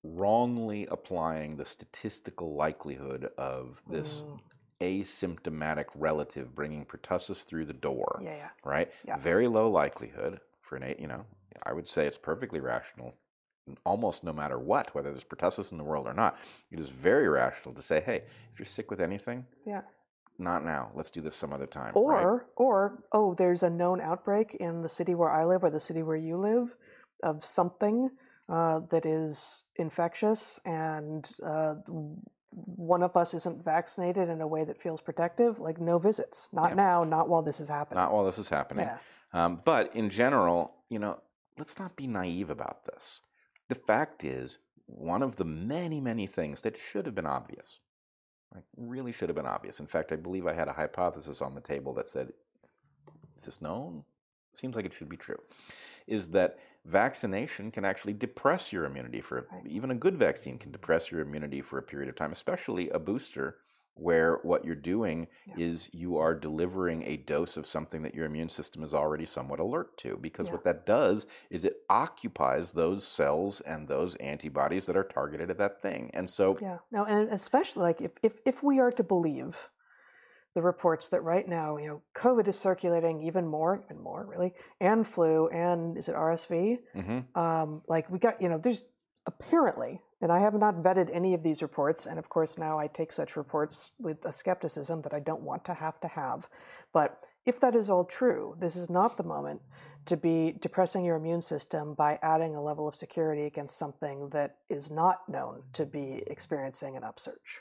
[0.03, 4.41] wrongly applying the statistical likelihood of this Mm,
[4.81, 8.93] asymptomatic relative bringing pertussis through the door, yeah, yeah, right?
[9.05, 9.17] Yeah.
[9.19, 11.27] Very low likelihood for an eight, you know,
[11.65, 13.15] I would say it's perfectly rational
[13.85, 16.39] almost no matter what, whether there's pertussis in the world or not.
[16.71, 19.83] It is very rational to say, hey, if you're sick with anything, yeah.
[20.39, 20.91] Not now.
[20.95, 21.93] Let's do this some other time.
[21.95, 22.25] right?
[22.25, 25.81] Or, or, oh, there's a known outbreak in the city where I live or the
[25.81, 26.75] city where you live
[27.23, 28.11] of something
[28.49, 31.75] uh, that is infectious, and uh,
[32.51, 35.59] one of us isn't vaccinated in a way that feels protective.
[35.59, 36.75] Like no visits, not Yeah.
[36.75, 37.97] now, not while this is happening.
[38.03, 38.87] not while this is happening.
[38.87, 38.99] yeah,
[39.33, 41.21] Um, but in general, you know,
[41.59, 43.21] let's not be naive about this.
[43.69, 47.81] The fact is, one of the many, many things that should have been obvious,
[48.55, 49.81] like really should have been obvious.
[49.81, 52.33] In fact, I believe I had a hypothesis on the table that said,
[53.37, 54.05] is this known?
[54.57, 55.39] Seems like it should be true.
[56.07, 61.13] Is that vaccination can actually depress your immunity for even a good vaccine can depress
[61.13, 63.59] your immunity for a period of time, especially a booster
[63.99, 65.55] where what you're doing Yeah.
[65.57, 69.61] is you are delivering a dose of something that your immune system is already somewhat
[69.61, 70.17] alert to.
[70.19, 70.53] Because Yeah.
[70.53, 75.59] what that does is it occupies those cells and those antibodies that are targeted at
[75.59, 76.11] that thing.
[76.15, 76.79] And so, yeah.
[76.91, 79.71] No, and especially like if, if if we are to believe
[80.55, 84.55] the reports that right now, you know, COVID is circulating even more, even more really,
[84.81, 86.79] and flu, and is it RSV?
[86.95, 88.83] mhm, um, like we got you know there's
[89.29, 92.87] apparently and i have not vetted any of these reports and of course now i
[92.87, 96.49] take such reports with a skepticism that i don't want to have to have
[96.93, 99.61] but if that is all true this is not the moment
[100.07, 104.57] to be depressing your immune system by adding a level of security against something that
[104.71, 107.61] is not known to be experiencing an upsurge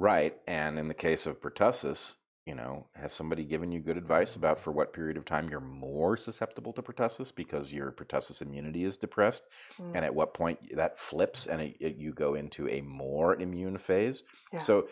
[0.00, 0.34] right.
[0.48, 2.14] And in the case of pertussis,
[2.50, 5.60] you know, has somebody given you good advice about for what period of time you're
[5.60, 9.44] more susceptible to pertussis because your pertussis immunity is depressed?
[9.78, 13.36] Mm, and at what point that flips and it, it- you go into a more
[13.40, 14.24] immune phase.
[14.52, 14.58] Yeah.
[14.58, 14.88] So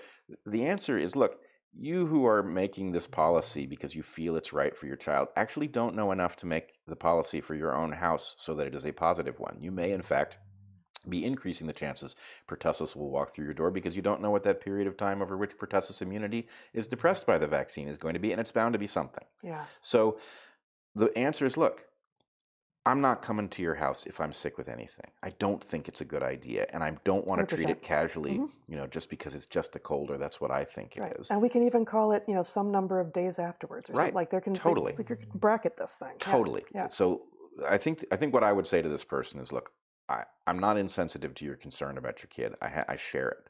[0.47, 1.41] the answer is look,
[1.77, 5.67] you who are making this policy because you feel it's right for your child actually
[5.67, 8.87] don't know enough to make the policy for your own house so that it is
[8.87, 9.59] a positive one.
[9.61, 10.39] You may, in fact,
[11.09, 14.43] be increasing the chances pertussis will walk through your door because you don't know what
[14.43, 18.15] that period of time over which pertussis immunity is depressed by the vaccine is going
[18.15, 19.25] to be, and it's bound to be something.
[19.43, 20.19] yeah So
[20.95, 21.85] the answer is look,
[22.87, 25.11] I'm not coming to your house if I'm sick with anything.
[25.23, 27.71] I don't think it's a good idea, and I don't want to treat 100%.
[27.71, 28.51] it casually, Mhm.
[28.67, 31.29] you know, just because it's just a cold or that's what I think it is.
[31.29, 33.93] right and we can even call it you know some number of days afterwards or
[33.93, 33.99] Right.
[34.05, 34.95] something like there can Totally.
[34.97, 36.33] like, bracket this thing Yeah.
[36.33, 36.65] Totally.
[36.75, 36.87] yeah.
[36.87, 37.27] So
[37.69, 39.73] I think I think what I would say to this person is, look,
[40.09, 42.57] I, I'm not insensitive to your concern about your kid.
[42.63, 43.49] I, ha- I share it,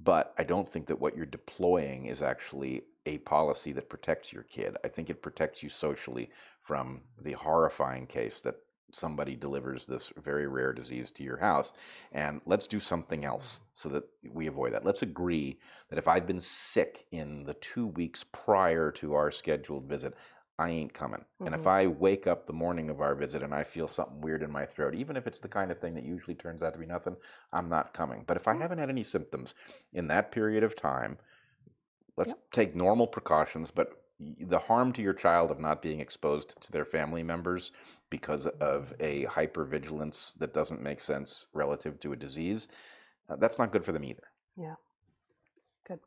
[0.00, 4.44] but I don't think that what you're deploying is actually a policy that protects your
[4.44, 4.76] kid.
[4.84, 8.56] I think it protects you socially from the horrifying case that
[8.92, 11.72] somebody delivers this very rare disease to your house.
[12.12, 14.84] And let's do something else so that we avoid that.
[14.84, 19.88] Let's agree that if I've been sick in the two weeks prior to our scheduled
[19.88, 20.14] visit,
[20.58, 21.24] I ain't coming.
[21.44, 21.66] And if Mhm.
[21.66, 24.66] I wake up the morning of our visit and I feel something weird in my
[24.66, 27.16] throat, even if it's the kind of thing that usually turns out to be nothing,
[27.52, 28.24] I'm not coming.
[28.26, 28.62] But if I Mm.
[28.62, 29.54] haven't had any symptoms
[29.92, 31.18] in that period of time,
[32.16, 32.38] let's Yep.
[32.52, 36.84] take normal precautions, but the harm to your child of not being exposed to their
[36.84, 37.72] family members
[38.10, 42.68] because of a hypervigilance that doesn't make sense relative to a disease,
[43.28, 44.22] uh, that's not good for them either.
[44.56, 44.76] Yeah.
[45.86, 46.00] Good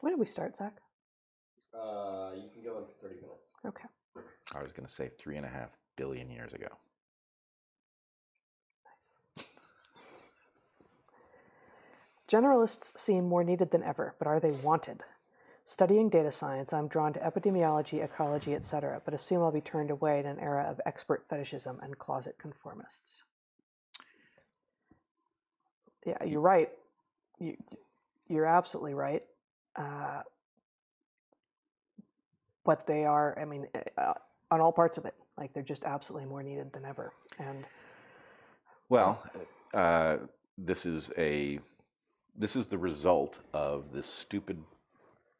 [0.00, 0.80] when did we start zach
[1.74, 3.46] Uh, you can go in for 30 minutes.
[3.66, 3.88] okay
[4.54, 6.68] I was going to say three and a half billion years ago.
[9.36, 9.46] Nice.
[12.28, 15.02] Generalists seem more needed than ever, but are they wanted?
[15.64, 20.18] Studying data science, I'm drawn to epidemiology, ecology, etc., but assume I'll be turned away
[20.18, 23.24] in an era of expert fetishism and closet conformists.
[26.04, 26.70] Yeah, you're right.
[27.38, 27.56] You,
[28.26, 29.22] you're absolutely right.
[29.76, 30.22] Uh,
[32.64, 33.66] but they are, I mean,
[33.98, 34.14] uh,
[34.50, 37.12] on all parts of it, like they're just absolutely more needed than ever.
[37.38, 37.66] And
[38.88, 39.22] Well,
[39.74, 40.18] uh,
[40.58, 41.60] this is a
[42.34, 44.62] this is the result of this stupid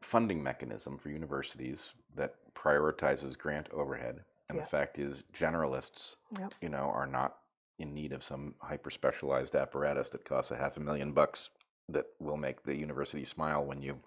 [0.03, 4.25] funding mechanism for universities that prioritizes grant overhead.
[4.51, 4.65] And Yeah.
[4.65, 6.55] the fact is, generalists, Yep.
[6.61, 7.39] you know, are not
[7.79, 11.51] in need of some hyper specialized apparatus that costs a half a million bucks
[11.89, 13.99] that will make the university smile when you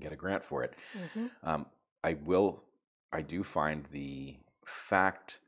[0.00, 0.74] get a grant for it.
[0.94, 1.30] Mhm.
[1.44, 1.66] Um,
[2.06, 2.62] I will.
[3.12, 5.40] I do find the fact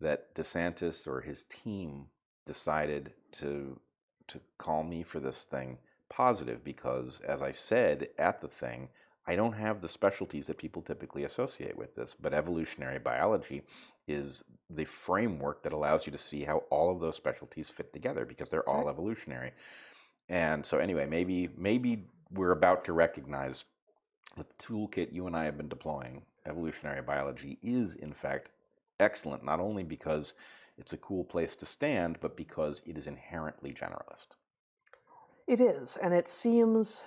[0.00, 2.06] that DeSantis or his team
[2.46, 3.80] decided to
[4.28, 5.76] to call me for this thing
[6.08, 8.88] positive because, as I said at the thing,
[9.26, 12.16] I don't have the specialties that people typically associate with this.
[12.18, 13.62] But evolutionary biology
[14.08, 18.24] is the framework that allows you to see how all of those specialties fit together
[18.24, 18.88] because they're That's all right.
[18.88, 19.52] evolutionary.
[20.30, 23.66] And so, anyway, maybe maybe we're about to recognize
[24.36, 28.50] the toolkit you and I have been deploying, evolutionary biology, is in fact
[29.00, 30.34] excellent, not only because
[30.78, 34.28] it's a cool place to stand, but because it is inherently generalist.
[35.46, 37.04] It is, and it seems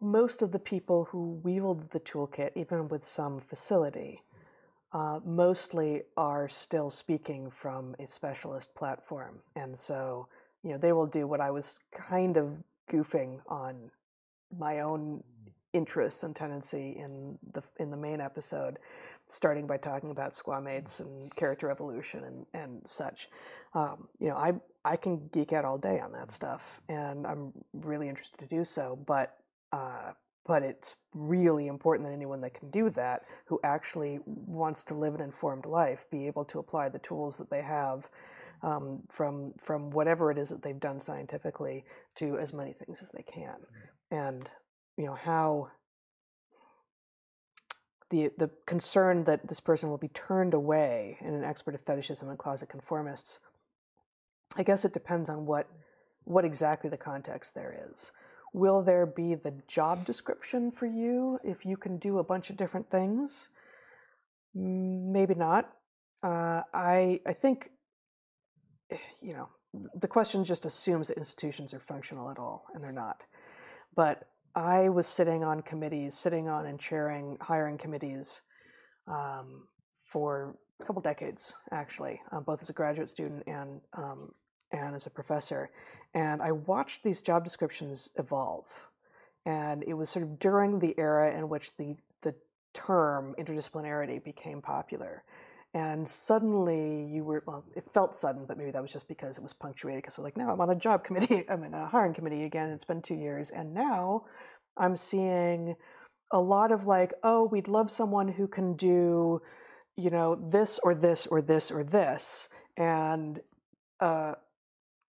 [0.00, 4.22] most of the people who wield the toolkit, even with some facility,
[4.92, 10.26] uh, mostly are still speaking from a specialist platform, and so
[10.64, 12.56] you know they will do what I was kind of
[12.90, 13.90] goofing on
[14.58, 15.22] my own
[15.72, 18.78] interests and tendency in the in the main episode,
[19.26, 23.28] starting by talking about squamates and character evolution and and such.
[23.74, 24.54] Um, you know, I
[24.84, 28.64] I can geek out all day on that stuff, and I'm really interested to do
[28.64, 28.98] so.
[29.06, 29.36] But
[29.72, 30.12] uh,
[30.46, 35.14] but it's really important that anyone that can do that, who actually wants to live
[35.14, 38.08] an informed life, be able to apply the tools that they have
[38.62, 41.84] um, from from whatever it is that they've done scientifically
[42.16, 43.56] to as many things as they can,
[44.10, 44.50] and
[45.00, 45.70] you know how
[48.10, 52.28] the the concern that this person will be turned away in an expert of fetishism
[52.28, 53.38] and closet conformists.
[54.58, 55.68] I guess it depends on what
[56.24, 58.12] what exactly the context there is.
[58.52, 62.58] Will there be the job description for you if you can do a bunch of
[62.58, 63.48] different things?
[64.54, 65.72] Maybe not.
[66.22, 67.70] Uh, I I think
[68.90, 69.48] eh, you know
[69.94, 73.24] the question just assumes that institutions are functional at all, and they're not.
[73.96, 78.42] But I was sitting on committees, sitting on and chairing hiring committees
[79.06, 79.64] um,
[80.04, 84.32] for a couple decades, actually, uh, both as a graduate student and um,
[84.72, 85.70] and as a professor.
[86.14, 88.66] And I watched these job descriptions evolve,
[89.46, 92.34] and it was sort of during the era in which the the
[92.74, 95.22] term interdisciplinarity became popular.
[95.72, 99.42] And suddenly you were, well, it felt sudden, but maybe that was just because it
[99.42, 100.02] was punctuated.
[100.02, 102.70] Because like, now I'm on a job committee, I'm in a hiring committee again.
[102.70, 103.50] It's been two years.
[103.50, 104.24] And now
[104.76, 105.76] I'm seeing
[106.32, 109.42] a lot of like, oh, we'd love someone who can do,
[109.96, 112.48] you know, this or this or this or this.
[112.76, 113.40] And
[114.00, 114.34] uh,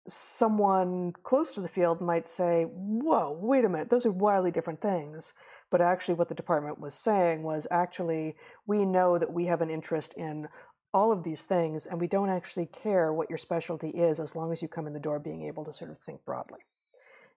[0.09, 4.81] someone close to the field might say, whoa, wait a minute, those are wildly different
[4.81, 5.33] things.
[5.71, 9.71] But actually, what the department was saying was actually, we know that we have an
[9.71, 10.49] interest in
[10.95, 14.53] all of these things, and we don't actually care what your specialty is as long
[14.53, 16.61] as you come in the door being able to sort of think broadly.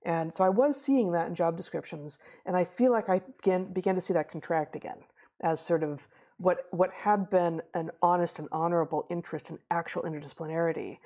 [0.03, 3.65] And so I was seeing that in job descriptions, and I feel like I began,
[3.71, 4.97] began to see that contract again
[5.41, 10.97] as sort of what, what had been an honest and honorable interest in actual interdisciplinarity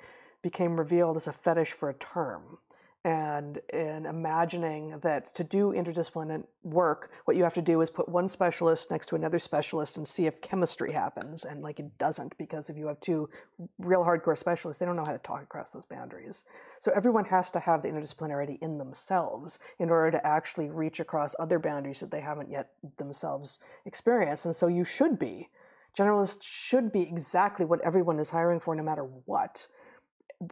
[0.42, 2.58] became revealed as a fetish for a term.
[3.06, 8.08] And in imagining that to do interdisciplinary work, what you have to do is put
[8.08, 11.44] one specialist next to another specialist and see if chemistry happens.
[11.44, 13.28] And like it doesn't, because if you have two
[13.78, 16.42] real hardcore specialists, they don't know how to talk across those boundaries.
[16.80, 21.36] So everyone has to have the interdisciplinarity in themselves in order to actually reach across
[21.38, 24.46] other boundaries that they haven't yet themselves experienced.
[24.46, 25.48] And so you should be.
[25.96, 29.68] Generalists should be exactly what everyone is hiring for, no matter what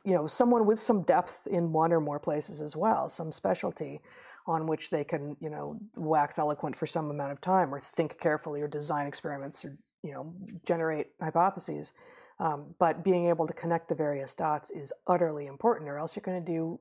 [0.04, 4.00] you know someone with some depth in one or more places as well some specialty
[4.46, 8.18] on which they can you know wax eloquent for some amount of time or think
[8.18, 10.32] carefully or design experiments or you know
[10.64, 11.92] generate hypotheses
[12.40, 16.22] um, but being able to connect the various dots is utterly important or else you're
[16.22, 16.80] going to do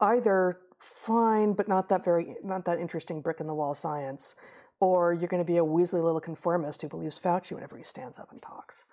[0.00, 4.34] either fine but not that very not that interesting brick in the wall science
[4.80, 8.18] or you're going to be a weaselly little conformist who believes fauci whenever he stands
[8.18, 8.84] up and talks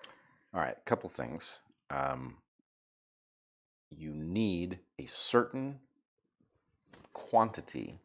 [0.54, 1.60] All right, a couple things.
[1.90, 2.36] Um,
[3.90, 5.78] you need a certain
[7.12, 8.00] quantity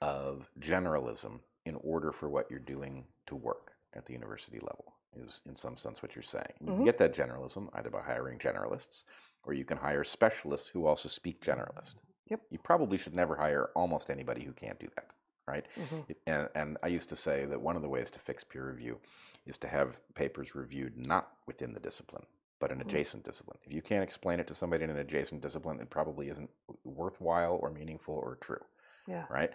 [0.00, 5.40] of generalism in order for what you're doing to work at the university level is
[5.46, 6.84] in some sense what you're saying you can Mhm.
[6.84, 9.04] get that generalism either by hiring generalists
[9.44, 11.96] or you can hire specialists who also speak generalist
[12.28, 12.40] Yep.
[12.50, 15.10] you probably should never hire almost anybody who can't do that
[15.46, 16.16] right Mhm.
[16.26, 19.00] and, and I used to say that one of the ways to fix peer review
[19.46, 22.26] is to have papers reviewed not within the discipline,
[22.60, 22.82] but an Mhm.
[22.82, 23.58] adjacent discipline.
[23.64, 26.50] If you can't explain it to somebody in an adjacent discipline, it probably isn't
[26.84, 28.64] worthwhile or meaningful or true,
[29.06, 29.52] yeah right?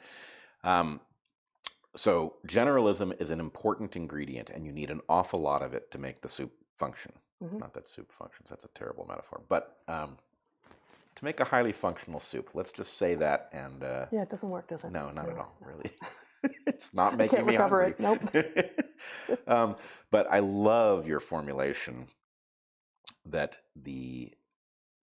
[0.64, 1.00] Um,
[1.96, 5.98] so generalism is an important ingredient, and you need an awful lot of it to
[5.98, 7.14] make the soup function.
[7.42, 7.60] Mhm.
[7.60, 9.42] Not that soup functions; that's a terrible metaphor.
[9.48, 10.18] But um,
[11.16, 12.50] to make a highly functional soup.
[12.54, 13.50] Let's just say that.
[13.54, 14.92] And uh, Yeah, it doesn't work, does it?
[14.92, 15.56] no, not at all.
[15.62, 15.92] Really,
[16.68, 17.96] it's not making can't me recover hungry.
[18.44, 19.76] it, um,
[20.12, 22.08] but I love your formulation
[23.26, 24.34] that the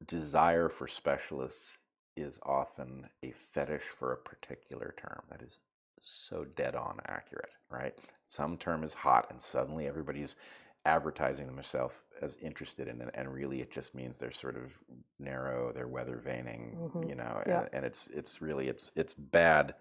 [0.06, 1.78] desire for specialists
[2.16, 5.22] is often a fetish for a particular term.
[5.30, 5.58] That is
[6.00, 7.94] so dead on accurate, right?
[8.26, 10.36] Some term is hot, and suddenly everybody's
[10.84, 14.72] advertising themselves as interested in it, and really it just means they're sort of
[15.18, 17.08] narrow, they're weather veining, Mhm.
[17.08, 17.60] you know, Yeah.
[17.60, 19.76] and, and it's it's really it's it's bad,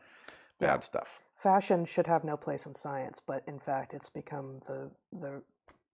[0.59, 0.79] bad Yeah.
[0.79, 1.19] stuff.
[1.35, 5.41] Fashion should have no place in science, but in fact, it's become the the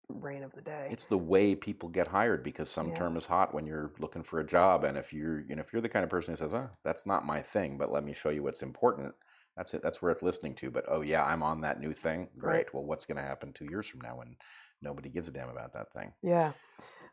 [0.08, 0.88] reign of the day.
[0.90, 2.98] It's the way people get hired because some Yeah.
[2.98, 5.72] term is hot when you're looking for a job, and if you're you know if
[5.72, 8.12] you're the kind of person who says, "Oh, that's not my thing," but let me
[8.12, 9.14] show you what's important.
[9.56, 9.82] That's it.
[9.82, 10.70] That's worth listening to.
[10.70, 12.28] But oh yeah, I'm on that new thing.
[12.38, 12.52] Great.
[12.52, 12.74] Right.
[12.74, 14.36] Well, what's going to happen two years from now when
[14.82, 16.12] nobody gives a damn about that thing?
[16.22, 16.52] Yeah.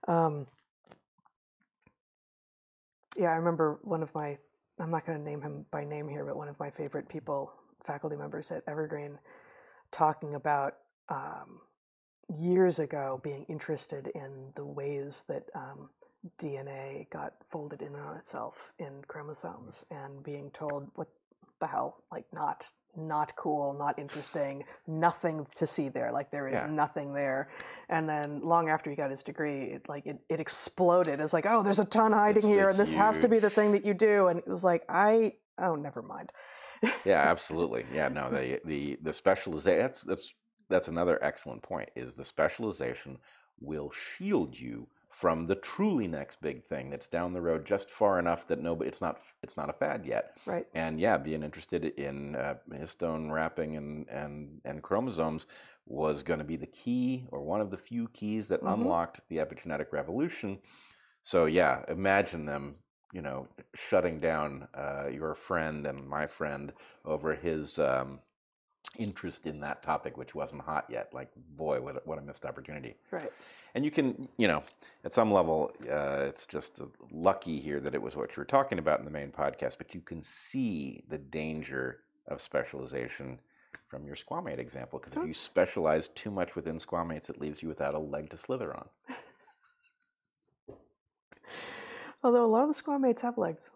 [0.08, 0.48] Um,
[3.16, 4.38] yeah, I remember one of my,
[4.80, 7.54] I'm not going to name him by name here, but one of my favorite people,
[7.86, 9.20] faculty members at Evergreen,
[9.92, 10.76] talking about
[11.10, 11.62] um,
[12.38, 15.90] years ago being interested in the ways that um,
[16.40, 21.10] DNA got folded in on itself in chromosomes and being told, what
[21.60, 26.12] the hell, like not not cool, not interesting, nothing to see there.
[26.12, 26.68] Like there is Yeah.
[26.68, 27.50] nothing there.
[27.90, 31.20] And then long after he got his degree, it, like it, it exploded.
[31.20, 33.50] It's like, oh, there's a ton hiding It's here, and this has to be the
[33.50, 34.28] thing that you do.
[34.28, 36.32] And it was like, I oh, never mind.
[37.04, 37.86] Yeah, absolutely.
[37.92, 39.82] Yeah, no, the the the specialization.
[39.82, 40.34] That's that's
[40.74, 41.90] that's another excellent point.
[41.96, 43.20] Is the specialization
[43.62, 48.18] will shield you from the truly next big thing that's down the road just far
[48.18, 50.36] enough that nobody it's not it's not a fad yet.
[50.48, 50.66] right.
[50.74, 55.46] and yeah, being interested in uh, histone wrapping and and and chromosomes
[55.86, 58.74] was going to be the key or one of the few keys that Mhm.
[58.74, 60.60] unlocked the epigenetic revolution.
[61.22, 62.78] So yeah, imagine them,
[63.14, 66.74] you know, shutting down uh, your friend and my friend
[67.06, 68.20] over his um,
[68.98, 71.14] interest in that topic, which wasn't hot yet.
[71.14, 72.96] Like, boy, what a, what a missed opportunity.
[73.12, 73.32] Right.
[73.76, 74.64] And you can, you know,
[75.04, 78.46] at some level, uh, it's just uh, lucky here that it was what you were
[78.46, 83.40] talking about in the main podcast, but you can see the danger of specialization
[83.88, 85.00] from your squamate example.
[85.00, 88.38] Because if you specialize too much within squamates, it leaves you without a leg to
[88.38, 88.88] slither on.
[92.24, 93.72] Although a lot of the squamates have legs.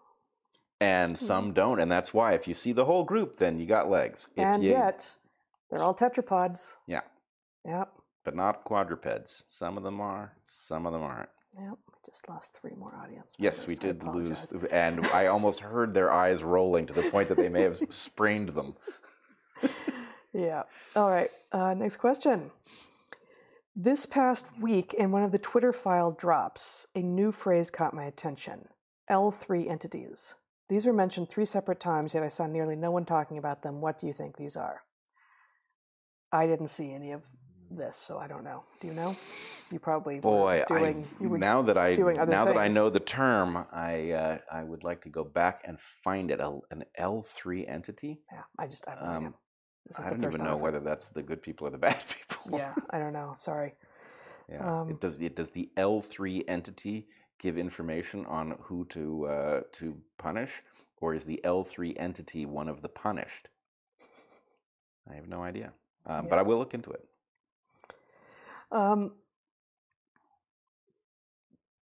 [0.80, 1.80] And some don't.
[1.80, 4.30] And that's why if you see the whole group, then you got legs.
[4.36, 5.18] If and you, yet,
[5.70, 6.76] they're all tetrapods.
[6.86, 7.02] Yeah.
[7.66, 7.92] Yep.
[8.24, 9.46] But not quadrupeds.
[9.48, 11.30] Some of them are, some of them aren't.
[11.56, 11.78] Yep.
[11.88, 13.36] We just lost three more audience.
[13.40, 13.76] members, Yes, we.
[13.76, 14.54] Did lose.
[14.70, 18.50] And I almost heard their eyes rolling to the point that they may have sprained
[18.50, 18.76] them.
[20.34, 20.64] Yeah.
[20.96, 21.32] All right.
[21.52, 22.52] Uh, next question.
[23.76, 28.06] This past week, in one of the Twitter file drops, a new phrase caught my
[28.06, 28.68] attention
[29.10, 30.36] L3 entities.
[30.70, 33.80] These were mentioned three separate times, yet I saw nearly no one talking about them.
[33.80, 34.82] What do you think these are?
[36.32, 37.22] I didn't see any of
[37.72, 38.64] this, so I don't know.
[38.82, 39.16] Do you know?
[39.72, 41.06] You probably Boy, doing.
[41.20, 44.84] I, you now that I now that I know the term, I uh, I would
[44.84, 46.40] like to go back and find it.
[46.40, 48.22] A, an L three entity.
[48.32, 49.28] yeah, I just I idea.
[49.28, 49.34] Um,
[50.00, 52.58] I don't even know whether that's the good people or the bad people.
[52.58, 53.34] Yeah, I don't know.
[53.36, 53.74] Sorry.
[54.50, 54.82] yeah.
[54.82, 55.22] um, it does.
[55.22, 57.08] It does the L three entity
[57.40, 60.62] give information on who to uh, to punish,
[61.00, 63.50] or is the L three entity one of the punished?
[65.10, 65.74] I have no idea,
[66.06, 67.06] um, but I will look into it.
[68.72, 69.14] Um,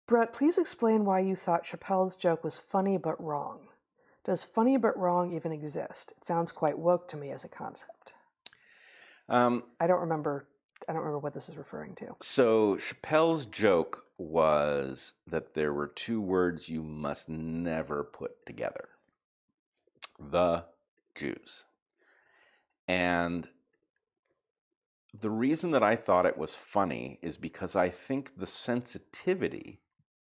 [0.06, 3.70] Bret, please explain why you thought Chappelle's joke was funny but wrong.
[4.26, 6.14] Does funny but wrong even exist?
[6.18, 8.14] It sounds quite woke to me as a concept.
[9.30, 10.48] Um, I don't remember.
[10.88, 12.16] I don't remember what this is referring to.
[12.22, 18.90] So Chappelle's joke was that there were two words you must never put together
[20.20, 20.66] the
[21.16, 21.66] Jews.
[22.88, 23.48] And
[25.18, 29.80] the reason that I thought it was funny is because I think the sensitivity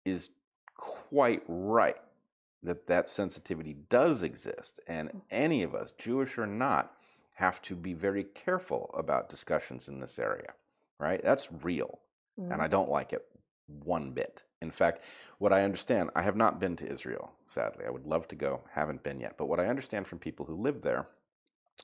[0.06, 0.30] is
[0.76, 1.98] quite right
[2.64, 5.22] that that sensitivity does exist and mm.
[5.30, 6.94] any of us jewish or not
[7.42, 10.54] have to be very careful about discussions in this area
[11.00, 12.00] right that's real
[12.40, 12.52] Mm-hmm.
[12.52, 13.26] and I don't like it
[13.68, 14.44] one bit.
[14.62, 15.04] In fact,
[15.40, 17.86] what I understand, I have not been to Israel, sadly.
[17.88, 19.38] I would love to go, haven't been yet.
[19.38, 21.08] But what I understand from people who live there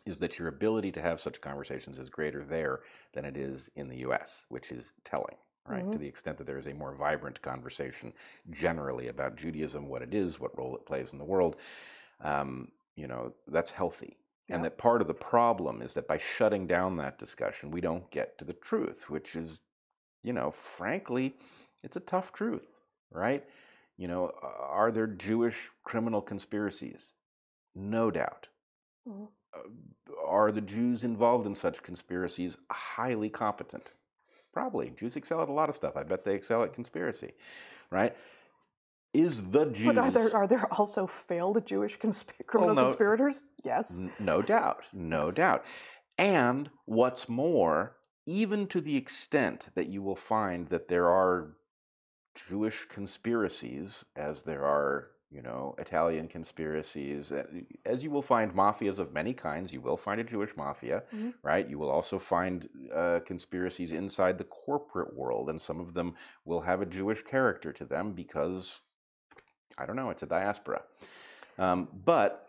[0.05, 2.82] is that your ability to have such conversations is greater there
[3.14, 5.38] than it is in the US, which is telling,
[5.68, 5.91] right?
[5.91, 6.01] To Mhm.
[6.01, 8.14] the extent that there is a more vibrant conversation
[8.51, 11.58] generally about Judaism, what it is, what role it plays in the world.
[12.22, 14.18] Um, you know, that's healthy.
[14.50, 18.10] And that part of the problem is that by shutting down that discussion, we don't
[18.12, 19.60] get to the truth, which is
[20.24, 21.36] you know, frankly,
[21.84, 22.68] it's a tough truth,
[23.12, 23.45] right?
[23.98, 27.14] You know, are there Jewish criminal conspiracies?
[27.76, 28.48] No doubt.
[29.08, 29.30] Mhm.
[29.54, 29.62] Uh,
[30.26, 33.93] are the Jews involved in such conspiracies highly competent?
[34.54, 34.91] Probably.
[34.91, 35.95] Jews excel at a lot of stuff.
[35.98, 37.34] I bet they excel at conspiracy,
[37.91, 38.16] right?
[39.18, 42.84] Is the Jews But are there are there also failed Jewish consp- criminal no.
[42.84, 43.49] conspirators?
[43.63, 43.97] Yes.
[43.97, 45.36] N- No doubt, no Yes.
[45.36, 45.65] doubt.
[46.20, 47.97] And what's more,
[48.28, 51.55] even to the extent that you will find that there are
[52.47, 57.32] Jewish conspiracies, as there are, you know, Italian conspiracies,
[57.86, 61.34] as you will find mafias of many kinds, you will find a Jewish mafia, Mhm.
[61.43, 61.68] right?
[61.68, 66.13] You will also find uh, conspiracies inside the corporate world, and some of them
[66.45, 68.82] will have a Jewish character to them because,
[69.78, 70.82] I don't know, it's a diaspora.
[71.57, 72.47] Um, but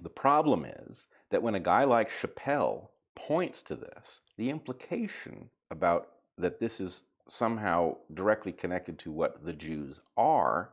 [0.00, 6.08] the problem is that when a guy like Chappelle points to this, the implication about
[6.38, 10.70] that this is somehow directly connected to what the Jews are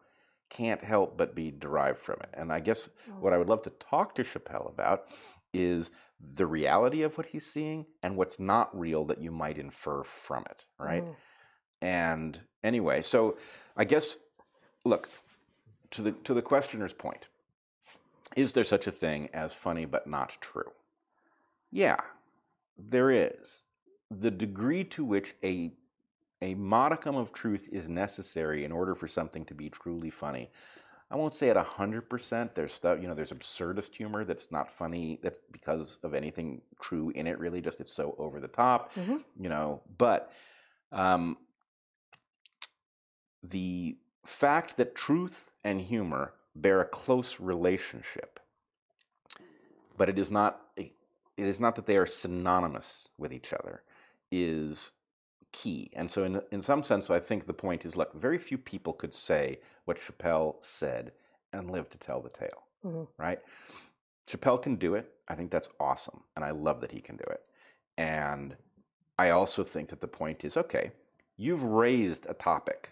[0.49, 2.29] can't help but be derived from it.
[2.33, 2.87] And I guess
[3.19, 5.05] what I would love to talk to Chappelle about
[5.53, 5.89] is
[6.19, 10.43] the reality of what he's seeing and what's not real that you might infer from
[10.49, 11.03] it, right?
[11.03, 11.15] Mm.
[11.81, 13.37] And anyway, so
[13.75, 14.17] I guess
[14.85, 15.09] look
[15.93, 17.27] to the to the questioner's point.
[18.35, 20.71] Is there such a thing as funny but not true?
[21.71, 21.97] Yeah,
[22.77, 23.61] there is.
[24.11, 25.71] The degree to which a
[26.41, 30.51] a modicum of truth is necessary in order for something to be truly funny.
[31.09, 32.53] I won't say at 100%.
[32.55, 35.19] There's stuff, you know, there's absurdist humor that's not funny.
[35.23, 37.61] That's because of anything true in it, really.
[37.61, 39.23] Just it's so over the top, Mhm.
[39.39, 39.81] you know.
[39.97, 40.33] But
[40.91, 41.37] um,
[43.43, 48.39] the fact that truth and humor bear a close relationship,
[49.97, 53.83] but it is not it is not that they are synonymous with each other,
[54.31, 54.91] is
[55.51, 55.91] key.
[55.93, 58.93] And so, in in some sense, I think the point is: look, very few people
[58.93, 61.11] could say what Chappelle said
[61.51, 62.63] and live to tell the tale.
[62.85, 63.07] Mhm.
[63.17, 63.39] Right?
[64.27, 65.13] Chappelle can do it.
[65.27, 67.45] I think that's awesome, and I love that he can do it.
[67.97, 68.55] And
[69.19, 70.91] I also think that the point is okay,
[71.37, 72.91] you've raised a topic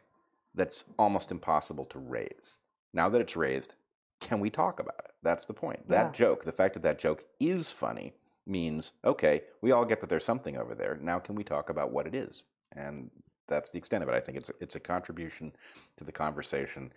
[0.56, 2.60] that's almost impossible to raise.
[2.94, 3.74] Now that it's raised,
[4.20, 5.12] can we talk about it?
[5.24, 5.88] That's the point.
[5.88, 6.12] That Yeah.
[6.12, 8.14] joke, the fact that that joke is funny,
[8.46, 10.98] means okay, we all get that there's something over there.
[11.02, 12.44] Now can we talk about what it is?
[12.74, 13.12] And
[13.48, 14.16] that's the extent of it.
[14.16, 15.54] I think it's a, it's a contribution
[15.98, 16.92] to the conversation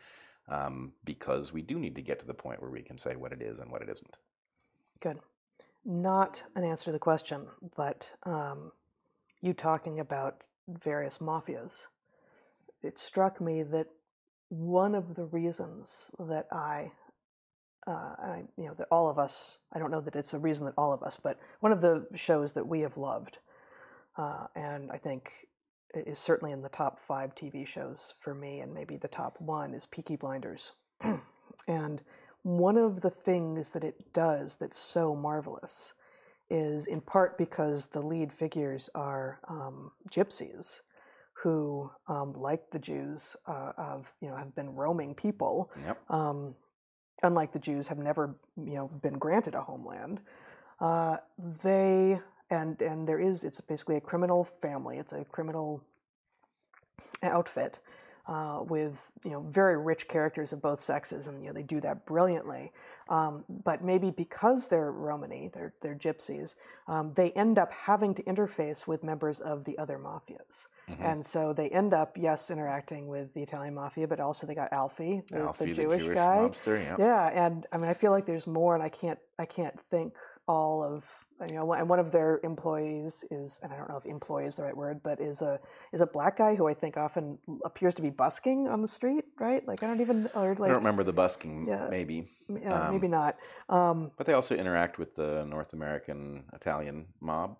[0.49, 3.33] um, because we do need to get to the point where we can say what
[3.33, 4.17] it is and what it isn't.
[5.01, 5.19] Good.
[5.85, 7.47] Not an answer to the question,
[7.77, 8.73] but um,
[9.43, 11.87] you talking about various mafias.
[12.85, 13.89] It struck me that
[14.49, 16.93] one of the reasons that I,
[17.87, 20.67] uh, I, you know, that all of us, I don't know that it's a reason
[20.67, 23.39] that all of us, but one of the shows that we have loved,
[24.17, 25.31] uh, and I think
[25.95, 29.75] is certainly in the top five TV shows for me, and maybe the top one
[29.75, 30.73] is Peaky Blinders.
[31.69, 32.03] and
[32.43, 35.95] one of the things that it does that's so marvelous
[36.51, 40.81] is in part because the lead figures are um, gypsies
[41.45, 45.71] who, um, like the Jews, uh, have you know have been roaming people.
[45.87, 46.11] Yep.
[46.11, 46.55] Um,
[47.23, 50.23] unlike the Jews, have never you know been granted a homeland.
[50.81, 51.19] Uh,
[51.63, 52.19] they
[52.49, 54.97] and and there is it's basically a criminal family.
[54.97, 55.85] It's a criminal
[57.23, 57.79] outfit
[58.27, 61.81] uh, with you know very rich characters of both sexes, and you know they do
[61.81, 62.73] that brilliantly.
[63.09, 66.55] Um, but maybe because they're Romani, they're they're gypsies,
[66.89, 71.01] um, they end up having to interface with members of the other mafias, Mhm.
[71.05, 74.73] and so they end up yes interacting with the Italian mafia, but also they got
[74.73, 76.39] Alfie, the, Alfie, the Jewish, guy.
[76.39, 76.83] mobster.
[76.83, 76.97] Yeah.
[76.99, 80.15] Yeah, and I mean, I feel like there's more, and I can't, I can't think
[80.47, 81.05] all of,
[81.49, 84.57] you know, and one of their employees is, and I don't know if employee is
[84.57, 85.59] the right word, but is a
[85.93, 89.25] is a black guy who I think often appears to be busking on the street,
[89.41, 89.67] right?
[89.67, 91.89] Like I don't even, or I don't remember the busking, Yeah.
[91.91, 92.29] maybe.
[92.67, 93.37] uh, um, maybe not.
[93.71, 97.57] Um, But they also interact with the North American Italian mob.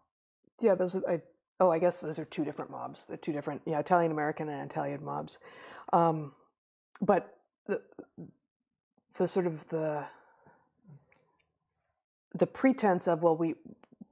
[0.61, 1.23] yeah, those are, I,
[1.61, 3.07] oh, I guess those are two different mobs.
[3.07, 5.39] They're two different, yeah, Italian American and Italian mobs.
[5.93, 6.33] Um,
[7.01, 7.81] but the,
[9.15, 10.05] the sort of the
[12.35, 13.55] the pretense of well, we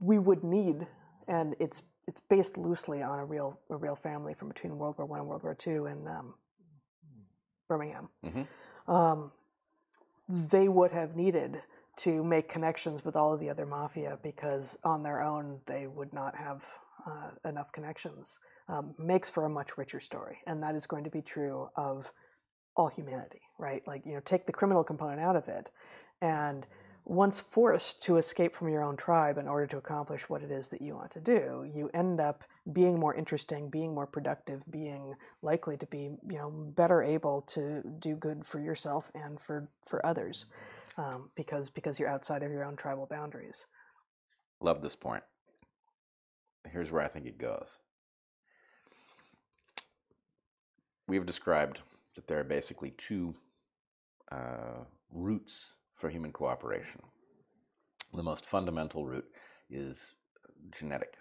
[0.00, 0.86] we would need,
[1.28, 5.06] and it's it's based loosely on a real a real family from between World War
[5.06, 6.34] One and World War Two in um,
[7.68, 8.08] Birmingham.
[8.24, 8.46] Mhm.
[8.88, 9.32] Um,
[10.28, 11.62] they would have needed
[11.94, 16.12] to make connections with all of the other mafia because on their own they would
[16.12, 16.64] not have
[17.06, 18.38] uh, enough connections.
[18.68, 22.12] Um, makes for a much richer story, and that is going to be true of
[22.76, 23.86] all humanity, right?
[23.86, 25.70] Like you know, take the criminal component out of it,
[26.20, 26.66] and
[27.04, 30.68] once forced to escape from your own tribe in order to accomplish what it is
[30.68, 35.14] that you want to do, you end up being more interesting, being more productive, being
[35.42, 40.04] likely to be, you know, better able to do good for yourself and for for
[40.06, 40.46] others,
[40.96, 43.66] um, because because you're outside of your own tribal boundaries.
[44.60, 45.24] Love this point.
[46.70, 47.78] Here's where I think it goes.
[51.08, 51.80] We have described
[52.14, 53.34] that there are basically two
[54.30, 57.00] uh, routes for human cooperation.
[58.12, 59.30] The most fundamental route
[59.70, 60.14] is
[60.72, 61.14] genetic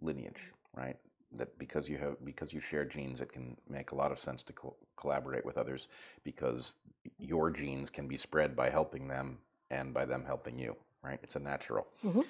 [0.00, 0.96] lineage, right?
[1.30, 4.42] That because you have because you share genes, it can make a lot of sense
[4.42, 5.86] to co- collaborate with others
[6.24, 6.74] because
[7.16, 9.38] your genes can be spread by helping them
[9.70, 11.20] and by them helping you, right?
[11.22, 11.86] It's a natural.
[12.02, 12.26] Mhm.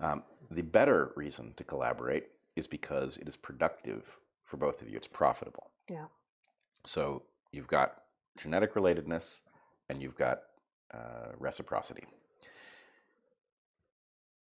[0.00, 4.96] Um, the better reason to collaborate is because it is productive for both of you.
[4.96, 5.70] It's profitable.
[5.90, 6.06] Yeah.
[6.84, 8.04] So you've got
[8.38, 9.42] genetic relatedness
[9.90, 10.42] and you've got
[10.92, 12.04] uh, reciprocity.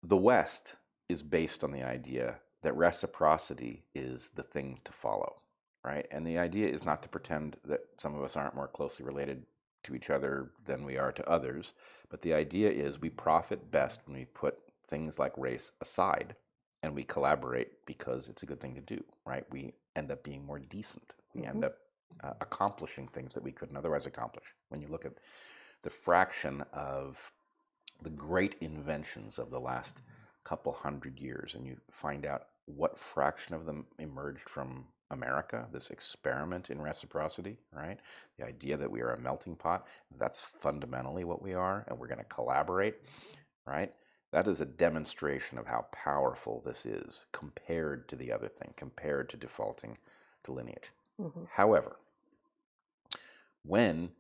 [0.03, 0.75] The West
[1.09, 5.41] is based on the idea that reciprocity is the thing to follow,
[5.83, 6.07] right?
[6.11, 9.45] And the idea is not to pretend that some of us aren't more closely related
[9.83, 11.73] to each other than we are to others,
[12.09, 16.35] but the idea is we profit best when we put things like race aside
[16.83, 19.45] and we collaborate because it's a good thing to do, right?
[19.51, 21.15] We end up being more decent.
[21.33, 21.67] We end Mhm.
[21.67, 21.77] up
[22.23, 24.53] uh, accomplishing things that we couldn't otherwise accomplish.
[24.69, 25.13] When you look at
[25.83, 27.31] the fraction of
[28.01, 30.01] the great inventions of the last
[30.43, 35.89] couple hundred years and you find out what fraction of them emerged from America, this
[35.89, 37.99] experiment in reciprocity, right?
[38.37, 42.07] The idea that we are a melting pot, that's fundamentally what we are, and we're
[42.07, 42.95] going to collaborate,
[43.65, 43.93] right?
[44.31, 49.29] That is a demonstration of how powerful this is compared to the other thing, compared
[49.29, 49.97] to defaulting
[50.45, 50.91] to lineage.
[51.19, 51.49] Mhm.
[51.49, 51.97] However,
[53.63, 54.15] when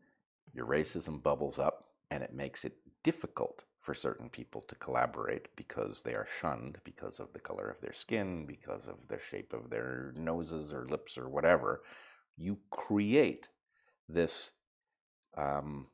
[0.53, 2.73] your racism bubbles up and it makes it
[3.03, 7.81] difficult for certain people to collaborate because they are shunned because of the color of
[7.81, 11.81] their skin, because of the shape of their noses or lips or whatever,
[12.37, 13.49] you create
[14.07, 14.51] this
[15.37, 15.87] um,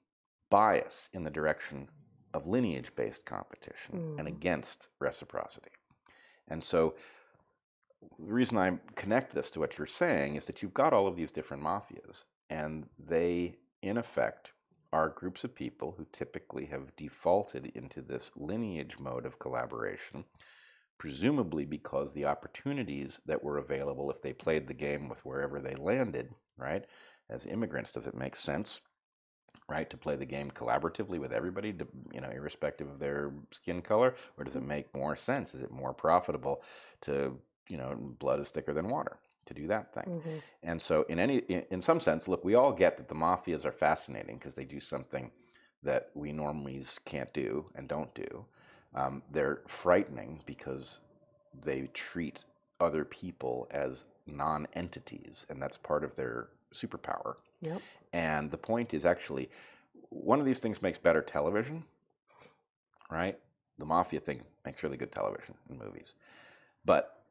[0.49, 1.89] bias in the direction
[2.34, 4.32] of lineage based competition and Mm.
[4.36, 5.72] against reciprocity.
[6.47, 6.95] And so
[8.20, 11.16] the reason I connect this to what you're saying is that you've got all of
[11.16, 14.53] these different mafias, and they, in effect,
[14.93, 20.23] are groups of people who typically have defaulted into this lineage mode of collaboration,
[20.97, 25.75] presumably because the opportunities that were available if they played the game with wherever they
[25.75, 26.86] landed, right?
[27.30, 28.82] As immigrants, does it make sense?
[29.69, 33.82] Right to play the game collaboratively with everybody, to, you know, irrespective of their skin
[33.82, 35.53] color, or does it make more sense?
[35.53, 36.63] Is it more profitable
[37.01, 37.38] to
[37.69, 39.17] you know, blood is thicker than water
[39.48, 40.22] to do that thing.
[40.22, 40.41] Mhm.
[40.64, 43.66] And so, in any, in, in some sense, look, we all get that the mafias
[43.66, 45.32] are fascinating because they do something
[45.84, 48.45] that we normies can't do and don't do.
[48.95, 51.00] Um, they're frightening because
[51.62, 52.45] they treat
[52.80, 57.36] other people as non-entities, and that's part of their superpower.
[57.62, 57.82] Yep.
[58.14, 59.50] And the point is actually,
[60.10, 61.84] one of these things makes better television,
[63.10, 63.38] right?
[63.78, 66.14] The mafia thing makes really good television and movies.
[66.86, 67.24] But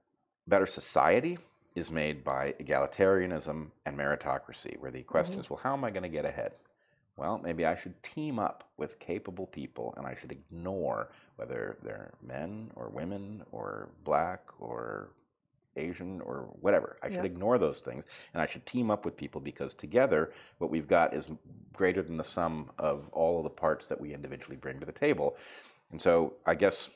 [0.47, 1.39] better society
[1.77, 5.41] is made by egalitarianism and meritocracy, where the question Mhm.
[5.41, 6.55] is, well, how am I going to get ahead?
[7.17, 12.13] Well, maybe I should team up with capable people and I should ignore whether they're
[12.23, 15.11] men or women or black or
[15.77, 16.97] Asian or whatever.
[17.03, 20.71] I should ignore those things and I should team up with people because together what
[20.71, 21.29] we've got is
[21.75, 24.93] greater than the sum of all of the parts that we individually bring to the
[24.93, 25.37] table.
[25.91, 26.89] And so I guess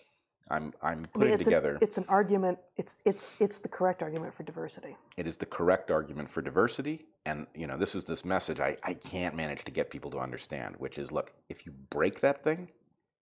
[0.51, 2.59] I'm I'm putting it's together An, it's an argument.
[2.76, 4.96] It's it's it's the correct argument for diversity.
[5.16, 8.76] it is the correct argument for diversity and you know this is this message I,
[8.82, 12.42] I can't manage to get people to understand which is look if you break that
[12.42, 12.70] thing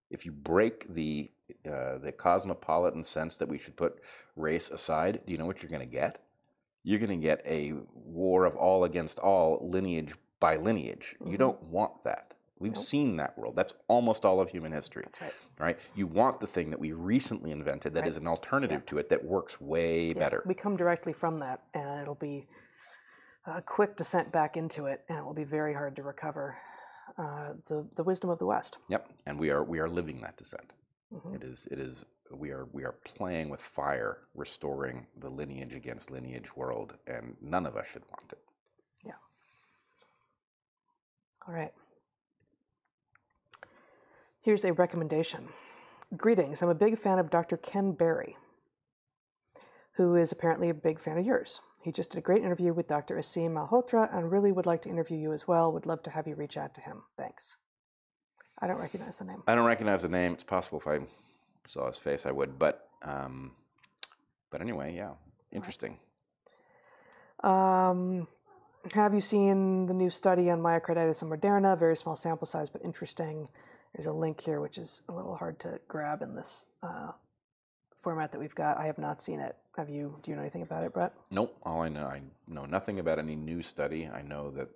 [0.09, 1.29] if you break the
[1.67, 3.99] uh, the cosmopolitan sense that we should put
[4.35, 6.23] race aside do you know what you're going to get
[6.83, 11.39] you're going to get a war of all against all lineage by lineage you Mhm.
[11.39, 12.83] don't want that we've Nope.
[12.83, 15.33] seen that world that's almost all of human history That's right.
[15.59, 18.09] right you want the thing that we recently invented that Right.
[18.09, 21.63] is an alternative to it that works way Yeah, better We come directly from that,
[21.73, 22.47] and it'll be
[23.45, 26.57] a quick descent back into it, and it will be very hard to recover
[27.17, 28.77] uh, the the wisdom of the West.
[28.87, 30.71] Yep, and we are we are living that descent.
[31.11, 31.35] Mhm.
[31.35, 36.11] It is it is we are we are playing with fire, restoring the lineage against
[36.11, 38.39] lineage world, and none of us should want it.
[39.03, 39.13] Yeah.
[41.47, 41.73] All right.
[44.41, 45.49] Here's a recommendation.
[46.15, 46.61] Greetings.
[46.61, 47.57] I'm a big fan of Dr.
[47.57, 48.37] Ken Berry,
[49.93, 51.59] who is apparently a big fan of yours.
[51.81, 53.17] He just did a great interview with Dr.
[53.17, 55.73] Aseem Malhotra and really would like to interview you as well.
[55.73, 57.03] Would love to have you reach out to him.
[57.17, 57.57] Thanks.
[58.59, 59.43] I don't recognize the name.
[59.45, 60.33] I don't recognize the name.
[60.33, 60.99] It's possible if I
[61.67, 62.57] saw his face, I would.
[62.57, 63.51] But um,
[64.51, 65.11] but anyway, yeah,
[65.51, 65.97] interesting.
[67.43, 68.27] Um,
[68.93, 71.77] have you seen the new study on myocarditis and Moderna?
[71.77, 73.49] Very small sample size, but interesting.
[73.93, 77.11] There's a link here, which is a little hard to grab in this uh,
[78.01, 78.77] format that we've got.
[78.77, 79.55] I have not seen it.
[79.77, 80.19] Have you?
[80.23, 81.13] Do you know anything about it, Bret?
[81.31, 81.57] Nope.
[81.63, 84.09] All I know, I know nothing about any new study.
[84.13, 84.69] I know that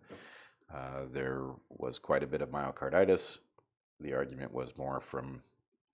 [0.74, 3.40] uh, there was quite a bit of myocarditis.
[4.00, 5.42] The argument was more from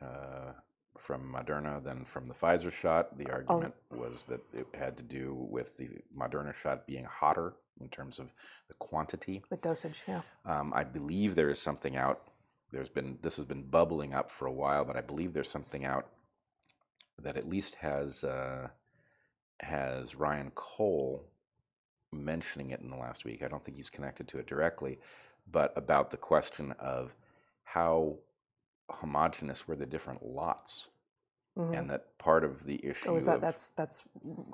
[0.01, 0.53] uh,
[0.97, 3.17] from Moderna than from the Pfizer shot.
[3.17, 7.87] The argument was that it had to do with the Moderna shot being hotter in
[7.89, 8.31] terms of
[8.67, 9.41] the quantity.
[9.49, 10.21] The dosage, yeah.
[10.45, 12.28] Um, I believe there is something out.
[12.71, 15.85] There's been this has been bubbling up for a while, but I believe there's something
[15.85, 16.07] out
[17.21, 18.69] that at least has uh,
[19.61, 21.25] has Ryan Cole
[22.11, 23.43] mentioning it in the last week.
[23.43, 24.99] I don't think he's connected to it directly,
[25.51, 27.13] but about the question of
[27.63, 28.17] how
[28.89, 30.89] homogenous were the different lots,
[31.57, 31.77] Mhm.
[31.77, 33.09] and that part of the issue.
[33.09, 34.03] Oh, is that of, that's that's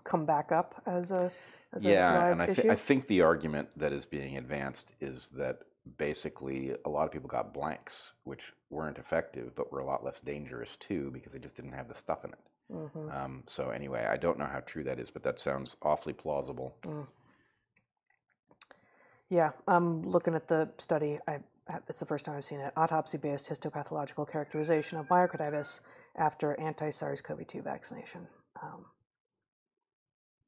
[0.03, 1.31] come back up as a
[1.73, 4.93] as a yeah, live and I, th- I think the argument that is being advanced
[5.01, 5.63] is that
[5.97, 10.19] basically a lot of people got blanks, which weren't effective, but were a lot less
[10.19, 12.39] dangerous too because they just didn't have the stuff in it.
[12.71, 13.13] Mhm.
[13.13, 16.75] Um, so anyway, I don't know how true that is, but that sounds awfully plausible.
[19.29, 21.19] Yeah, I'm looking at the study.
[21.27, 21.39] I,
[21.87, 22.73] it's the first time I've seen it.
[22.77, 25.81] Autopsy-based histopathological characterization of myocarditis
[26.15, 28.27] after anti-SARS-CoV-2 vaccination.
[28.61, 28.85] Um,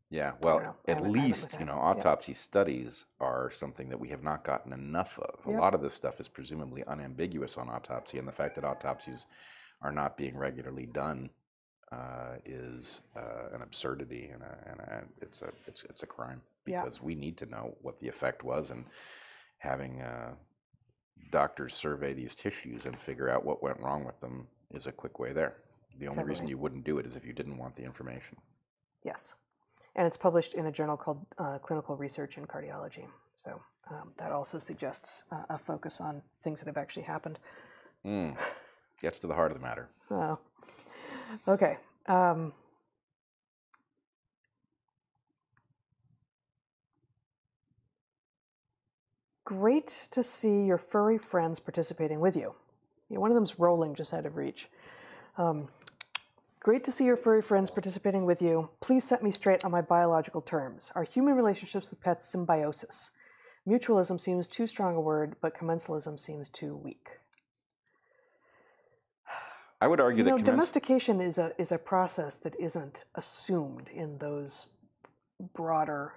[0.09, 1.75] Yeah, well, at haven't- I haven't least you know it.
[1.75, 1.81] Yeah.
[1.81, 5.45] autopsy studies are something that we have not gotten enough of.
[5.45, 9.27] A lot of this stuff is presumably unambiguous on autopsy, and the fact that autopsies
[9.81, 11.29] are not being regularly done
[11.91, 16.41] uh, is uh, an absurdity, and, a, and a, it's a it's it's a crime
[16.65, 16.81] Yeah.
[16.83, 18.85] because we need to know what the effect was, and
[19.59, 20.35] having uh,
[21.31, 25.17] doctors survey these tissues and figure out what went wrong with them is a quick
[25.19, 25.57] way there.
[25.99, 28.37] The only reason you wouldn't do it is if you didn't want the information.
[29.03, 29.35] yes,
[29.97, 33.05] and it's published in a journal called uh, Clinical Research in Cardiology.
[33.35, 37.39] So um, that also suggests uh, a focus on things that have actually happened.
[38.05, 38.37] Mm.
[39.01, 39.89] Gets to the heart of the matter.
[40.11, 40.39] Oh.
[41.47, 41.77] Okay.
[42.05, 42.53] Um,
[49.45, 52.53] great to see your furry friends participating with you.
[53.09, 54.69] Yeah, one of them's rolling just out of reach.
[55.37, 55.67] Um,
[56.59, 58.69] great to see your furry friends participating with you.
[58.81, 60.91] Please set me straight on my biological terms.
[60.95, 63.11] Are human relationships with pets symbiosis?
[63.67, 67.19] Mutualism seems too strong a word, but commensalism seems too weak.
[69.79, 73.03] I would argue You that know, commens- domestication is a is a process that isn't
[73.15, 74.67] assumed in those
[75.53, 76.13] broader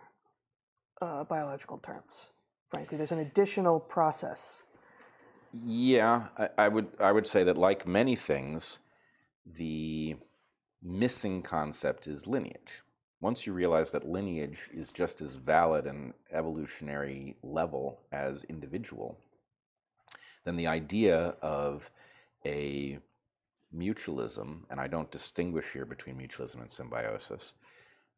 [1.02, 2.30] uh, biological terms.
[2.72, 4.62] Frankly, there's an additional process.
[5.52, 8.78] Yeah, I, I would I would say that like many things,
[9.44, 10.16] the
[10.82, 12.82] missing concept is lineage.
[13.20, 19.18] Once you realize that lineage is just as valid an evolutionary level as individual,
[20.44, 21.90] then the idea of
[22.46, 22.98] a
[23.74, 27.54] mutualism, and I don't distinguish here between mutualism and symbiosis,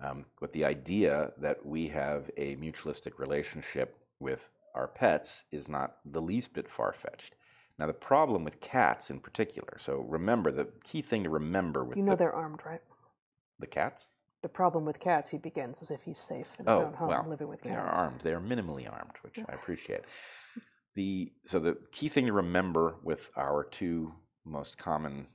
[0.01, 5.97] um, but the idea that we have a mutualistic relationship with our pets is not
[6.05, 7.35] the least bit far fetched.
[7.79, 11.99] Now, the problem with cats in particular, so remember the key thing to remember with
[11.99, 12.81] You know the, they're armed, right?
[13.59, 14.09] the cats,
[14.43, 17.09] The problem with cats, he begins as if he's safe in his Oh, own home,
[17.09, 17.73] well, living with cats.
[17.73, 18.21] they are armed.
[18.21, 20.03] They are minimally armed, which I appreciate.
[20.95, 24.15] The so the key thing to remember with our two
[24.45, 25.29] most common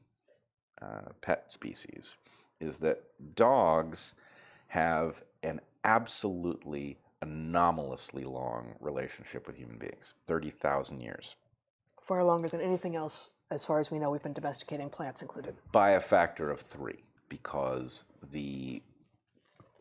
[0.81, 2.15] uh, pet species
[2.59, 3.03] is that
[3.35, 4.15] dogs
[4.67, 11.35] have an absolutely anomalously long relationship with human beings 30,000 years
[12.08, 14.10] Far longer than anything else, as far as we know.
[14.10, 15.55] We've been domesticating plants included.
[15.74, 18.82] by a factor of three because the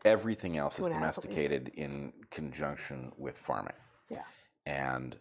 [0.03, 1.29] everything else Two is and a half at least.
[1.37, 3.73] domesticated in conjunction with farming
[4.09, 4.23] Yeah.
[4.65, 5.17] and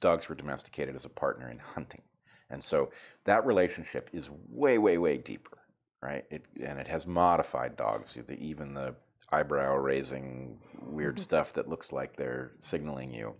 [0.00, 2.02] dogs were domesticated as a partner in hunting.
[2.50, 2.90] And so
[3.24, 5.58] that relationship is way, way, way deeper,
[6.00, 6.24] right?
[6.30, 8.94] It, and it has modified dogs, the- even the
[9.32, 11.22] eyebrow raising weird Mm-hmm.
[11.22, 13.34] stuff that looks like they're signaling you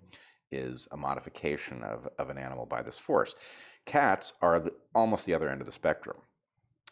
[0.53, 3.35] is a modification of, of an animal by this force.
[3.85, 6.19] Cats are the, almost the other end of the spectrum.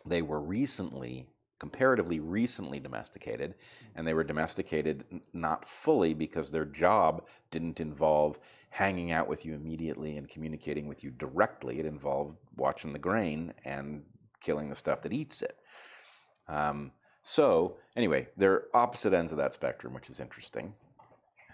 [0.04, 1.26] They were recently,
[1.58, 3.54] comparatively recently domesticated,
[3.94, 8.38] and they were domesticated n- not fully because their job didn't involve
[8.70, 11.78] hanging out with you immediately and communicating with you directly.
[11.78, 14.02] It involved watching the grain and
[14.40, 15.56] killing the stuff that eats it.
[16.48, 16.92] Um,
[17.22, 20.74] so, anyway, they're opposite ends of that spectrum, which is interesting.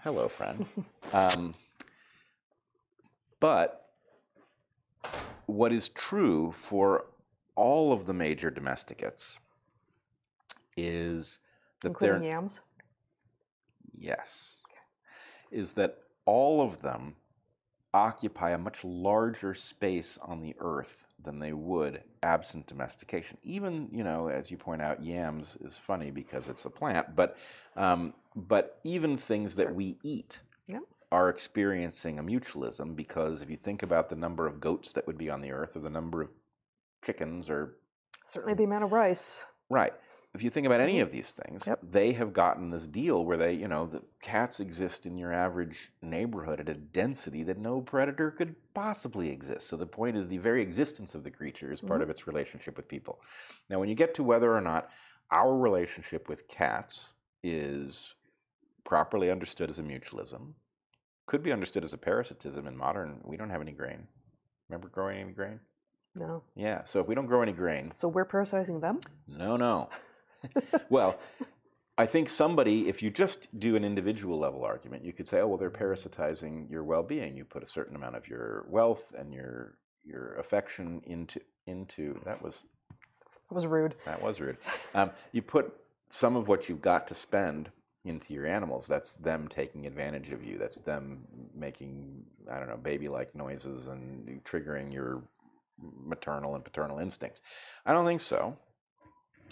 [0.03, 0.65] Hello, friend.
[1.13, 1.53] um,
[3.39, 3.89] but
[5.45, 7.05] what is true for
[7.55, 9.39] all of the major domesticates
[10.75, 11.39] is
[11.81, 12.59] that including they're yams.
[13.97, 14.61] yes
[15.51, 17.15] is that all of them
[17.93, 23.37] occupy a much larger space on the earth than they would absent domestication.
[23.43, 27.37] Even, you know, as you point out, yams is funny because it's a plant, but
[27.75, 30.39] um, but even things that we eat.
[31.11, 35.17] Are experiencing a mutualism because if you think about the number of goats that would
[35.17, 36.29] be on the earth or the number of
[37.03, 37.77] chickens or
[38.25, 39.45] Certainly the amount of rice.
[39.69, 39.93] Right.
[40.33, 41.03] If you think about any mm-hmm.
[41.03, 41.79] of these things, Yep.
[41.81, 45.91] they have gotten this deal where they, you know, the cats exist in your average
[46.01, 49.67] neighborhood at a density that no predator could possibly exist.
[49.67, 52.03] So the point is the very existence of the creature is part mm-hmm.
[52.03, 53.21] of its relationship with people.
[53.69, 54.89] Now, when you get to whether or not
[55.31, 58.13] our relationship with cats is
[58.83, 60.53] properly understood as a mutualism,
[61.27, 64.07] could be understood as a parasitism in modern, we don't have any grain.
[64.69, 65.59] Remember growing any grain?
[66.15, 66.41] No.
[66.55, 66.83] Yeah.
[66.85, 68.99] So if we don't grow any grain, So we're parasizing them?
[69.27, 69.89] no, no.
[70.89, 71.19] well,
[71.97, 75.47] I think somebody, if you just do an individual level argument, you could say, oh,
[75.47, 77.35] well, they're parasitizing your well-being.
[77.37, 82.41] You put a certain amount of your wealth and your your affection into into that
[82.41, 82.63] was
[83.49, 83.95] That was rude.
[84.05, 84.57] that was rude.
[84.95, 85.73] Um, you put
[86.09, 87.71] some of what you've got to spend
[88.09, 88.87] into your animals.
[88.87, 90.57] That's them taking advantage of you.
[90.57, 95.23] That's them making I don't know baby-like noises and triggering your
[95.79, 97.41] maternal and paternal instincts.
[97.85, 98.55] I don't think so.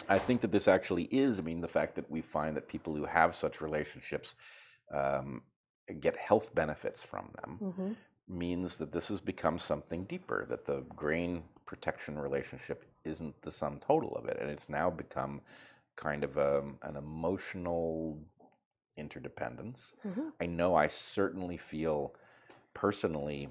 [0.10, 1.40] I think that this actually is.
[1.40, 4.36] I mean, the fact that we find that people who have such relationships
[4.94, 5.44] um,
[6.00, 7.94] get health benefits from them hmm
[8.28, 13.80] means that this has become something deeper, that the grain protection relationship isn't the sum
[13.80, 14.38] total of it.
[14.42, 15.42] And it's now become
[15.96, 18.20] kind of a, an emotional
[18.98, 19.96] interdependence.
[20.04, 22.14] hmm I know I certainly feel
[22.74, 23.50] personally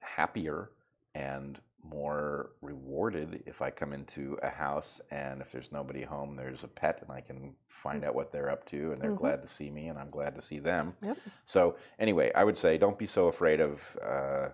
[0.00, 0.70] happier
[1.14, 6.64] and more rewarded if I come into a house and if there's nobody home, there's
[6.64, 9.18] a pet and I can find out what they're up to and they're Mhm.
[9.18, 10.96] glad to see me and I'm glad to see them.
[11.02, 11.18] Yep.
[11.44, 14.48] So anyway, I would say don't be so afraid of uh,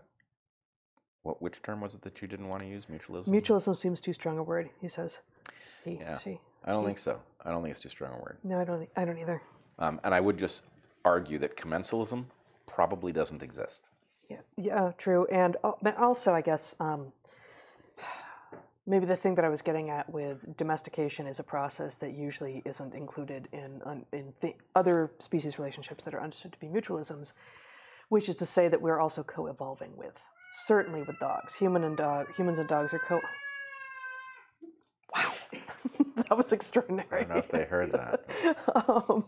[1.22, 2.86] what which term was it that you didn't want to use?
[2.86, 3.28] Mutualism.
[3.28, 5.20] Mutualism seems too strong a word, he says.
[5.84, 6.18] He, Yeah.
[6.18, 6.40] she.
[6.64, 7.20] I don't think so.
[7.44, 8.38] I don't think it's too strong a word.
[8.44, 9.42] No, I don't I don't either.
[9.78, 10.64] Um, and I would just
[11.04, 12.26] argue that commensalism
[12.66, 13.88] probably doesn't exist.
[14.28, 15.26] Yeah, yeah, true.
[15.26, 17.12] And but also, I guess um,
[18.86, 22.62] maybe the thing that I was getting at with domestication is a process that usually
[22.64, 23.82] isn't included in
[24.12, 27.32] in the other species relationships that are understood to be mutualisms,
[28.08, 30.14] which is to say that we're also co-evolving with.
[30.52, 33.20] Certainly with dogs, human and dog, humans and dogs are co.
[35.14, 35.32] Wow,
[36.28, 37.08] that was extraordinary.
[37.10, 38.24] I don't know if they heard that.
[38.88, 39.24] um,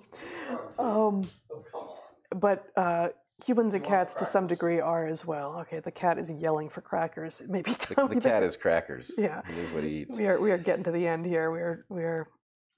[0.78, 2.38] um, come on.
[2.38, 3.08] but uh,
[3.44, 5.58] humans and cats to some degree are as well.
[5.60, 7.42] Okay, the cat is yelling for crackers.
[7.48, 9.12] Maybe The, tell the me cat is crackers.
[9.18, 9.42] Yeah.
[9.48, 10.18] It is what he eats.
[10.18, 11.50] We are we are getting to the end here.
[11.50, 12.28] We are we are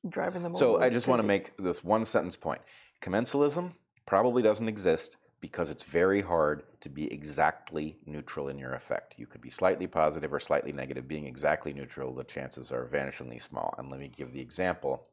[0.08, 0.54] driving them.
[0.54, 2.60] So I just want to make this one sentence point.
[3.02, 3.72] Commensalism
[4.06, 9.16] probably doesn't exist because it's very hard to be exactly neutral in your effect.
[9.18, 11.06] You could be slightly positive or slightly negative.
[11.06, 13.74] Being exactly neutral, the chances are vanishingly small.
[13.76, 15.06] And let me give the example.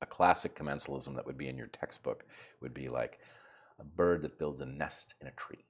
[0.00, 2.24] A classic commensalism that would be in your textbook
[2.62, 3.18] would be like
[3.78, 5.66] a bird that builds a nest in a tree,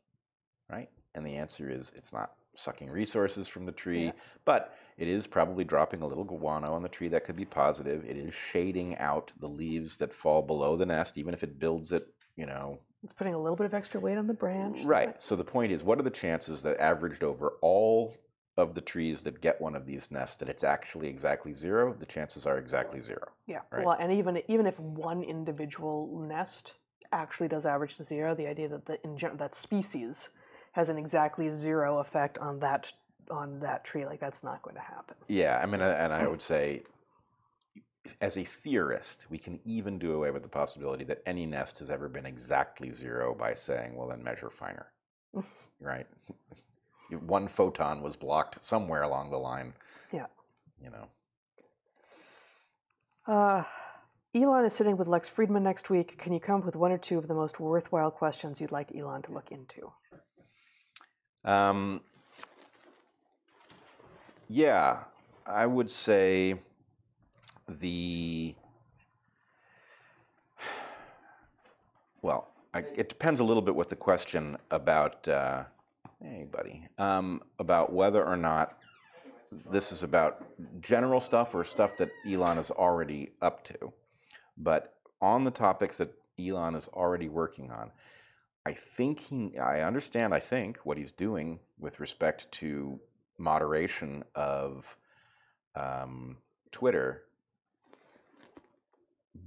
[0.71, 0.89] right?
[1.17, 4.13] And the answer is it's not sucking resources from the tree, Yeah.
[4.45, 8.05] but it is probably dropping a little guano on the tree that could be positive.
[8.05, 11.91] It is shading out the leaves that fall below the nest, even if it builds
[11.91, 12.07] it,
[12.37, 12.79] you know.
[13.05, 14.83] It's putting a little bit of extra weight on the branch.
[14.85, 15.21] Right.
[15.21, 18.17] So the point is, what are the chances that averaged over all
[18.57, 21.95] of the trees that get one of these nests that it's actually exactly zero?
[21.99, 23.29] The chances are exactly zero.
[23.47, 23.61] Yeah.
[23.71, 23.85] Right.
[23.85, 26.73] Well, and even even if one individual nest
[27.13, 30.31] actually does average to zero, the idea that the in gen- that species
[30.73, 32.91] has an exactly zero effect on that
[33.31, 35.17] on that tree, like that's not going to happen.
[35.29, 36.85] Yeah, I mean, uh, and I would say,
[38.21, 41.91] as a theorist, we can even do away with the possibility that any nest has
[41.91, 44.93] ever been exactly zero by saying, well, then measure finer.
[45.81, 46.07] right?
[47.27, 49.75] One photon was blocked somewhere along the line.
[50.13, 50.27] Yeah.
[50.83, 51.07] You know.
[53.27, 53.63] Uh,
[54.35, 56.19] Elon is sitting with Lex Fridman next week.
[56.19, 58.95] Can you come up with one or two of the most worthwhile questions you'd like
[58.95, 59.93] Elon to look into?
[61.45, 62.01] Um,
[64.49, 65.05] yeah,
[65.47, 66.57] I would say
[67.69, 68.55] the.
[72.23, 75.27] Well, I, it depends a little bit with the question about.
[75.29, 75.65] Uh.
[76.97, 78.79] Um, about whether or not
[79.71, 80.45] this is about
[80.81, 83.93] general stuff or stuff that Elon is already up to.
[84.57, 87.91] But on the topics that Elon is already working on,
[88.65, 92.99] I think he, I understand, I think, what he's doing with respect to
[93.37, 94.97] moderation of
[95.77, 96.39] um,
[96.71, 97.25] Twitter,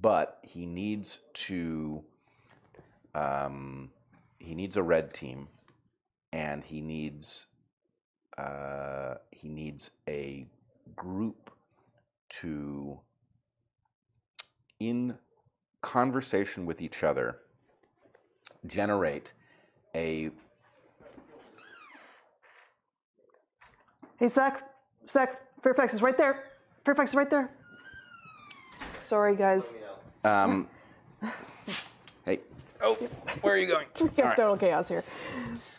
[0.01, 2.03] but he needs to,
[3.15, 3.89] um,
[4.39, 5.47] he needs a red team,
[6.31, 7.47] and he needs,
[8.37, 10.47] uh, he needs a
[10.95, 11.51] group
[12.29, 12.99] to,
[14.79, 15.17] in
[15.81, 17.39] conversation with each other,
[18.65, 19.33] generate
[19.95, 20.31] a
[24.19, 24.63] Hey, Zach.
[25.07, 26.43] Zach, Fairfax is right there.
[26.83, 27.51] Fairfax is right there.
[29.07, 29.79] Sorry, guys.
[30.25, 30.67] um,
[32.25, 32.41] hey
[32.81, 32.95] oh
[33.39, 34.35] where are you going We All have right.
[34.37, 35.01] total chaos here.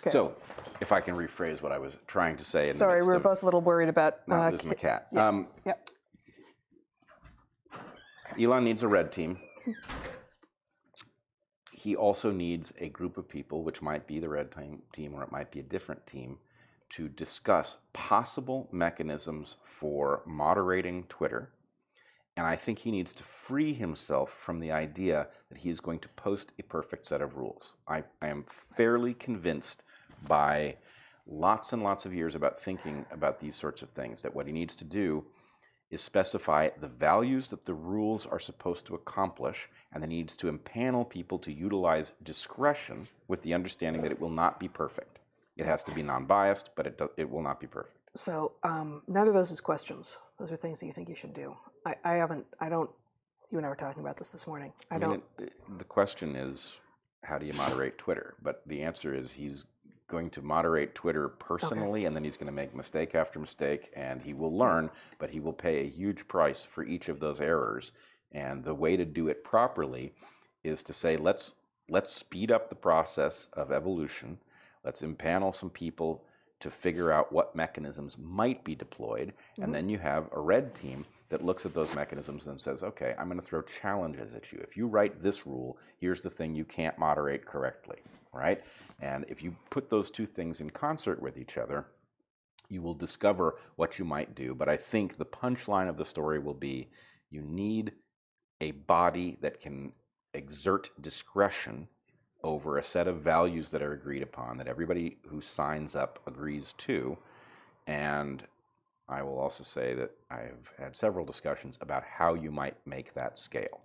[0.01, 0.09] Okay.
[0.11, 0.35] so
[0.81, 3.13] if i can rephrase what i was trying to say in the Sorry, midst we
[3.13, 4.27] were of both a little worried about.
[4.27, 5.29] not uh, losing the cat yeah.
[5.29, 5.91] um, Yep.
[8.41, 9.39] elon needs a red team
[11.71, 15.23] he also needs a group of people which might be the red team, team or
[15.23, 16.39] it might be a different team
[16.89, 21.51] to discuss possible mechanisms for moderating twitter
[22.39, 25.99] And I think he needs to free himself from the idea that he is going
[25.99, 27.73] to post a perfect set of rules.
[27.89, 28.45] I, I am
[28.77, 29.83] fairly convinced
[30.29, 30.77] by
[31.27, 34.53] lots and lots of years about thinking about these sorts of things that what he
[34.53, 35.25] needs to do
[35.91, 40.37] is specify the values that the rules are supposed to accomplish, and then he needs
[40.37, 45.19] to empanel people to utilize discretion with the understanding that it will not be perfect.
[45.57, 47.99] It has to be non biased, but it, do, it will not be perfect.
[48.15, 50.19] So um, neither of those is questions.
[50.39, 51.57] Those are things that you think you should do.
[51.89, 52.47] I, I haven't.
[52.61, 52.91] I don't.
[53.51, 54.73] You and I were talking about this this morning.
[54.91, 55.23] I, I don't.
[55.39, 56.79] it, it- the question is,
[57.25, 58.35] how do you moderate Twitter?
[58.43, 59.65] But the answer is he's
[60.09, 64.23] going to moderate Twitter personally, and then he's going to make mistake after mistake, and
[64.23, 67.93] he will learn, but he will pay a huge price for each of those errors.
[68.33, 70.13] And the way to do it properly
[70.65, 71.55] is to say, let's
[71.91, 74.39] let's speed up the process of evolution.
[74.85, 76.25] Let's impanel some people
[76.61, 79.63] to figure out what mechanisms might be deployed, Mm-hmm.
[79.63, 83.15] and then you have a red team that looks at those mechanisms and says, okay,
[83.19, 84.61] I'm going to throw challenges at you.
[84.63, 87.99] If you write this rule, here's the thing you can't moderate correctly,
[88.33, 88.63] right?
[89.01, 91.87] And if you put those two things in concert with each other,
[92.71, 94.55] you will discover what you might do.
[94.55, 96.89] But I think the punchline of the story will be
[97.31, 97.93] you need
[98.61, 99.93] a body that can
[100.35, 101.89] exert discretion
[102.43, 106.75] over a set of values that are agreed upon, that everybody who signs up agrees
[106.79, 107.19] to.
[107.87, 108.45] And
[109.09, 113.39] I will also say that I've had several discussions about how you might make that
[113.39, 113.81] scale,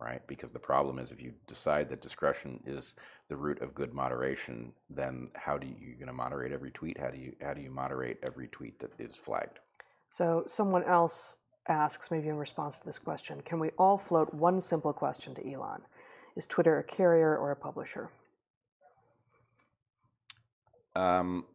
[0.00, 0.24] right?
[0.28, 2.94] Because the problem is if you decide that discretion is
[3.28, 6.98] the root of good moderation, then how do you you're going to moderate every tweet?
[6.98, 9.58] How do you how do you moderate every tweet that is flagged?
[10.10, 11.38] So someone else
[11.68, 15.52] asks, maybe in response to this question, can we all float one simple question to
[15.52, 15.82] Elon?
[16.36, 18.10] Is Twitter a carrier or a publisher?
[20.94, 21.46] Um,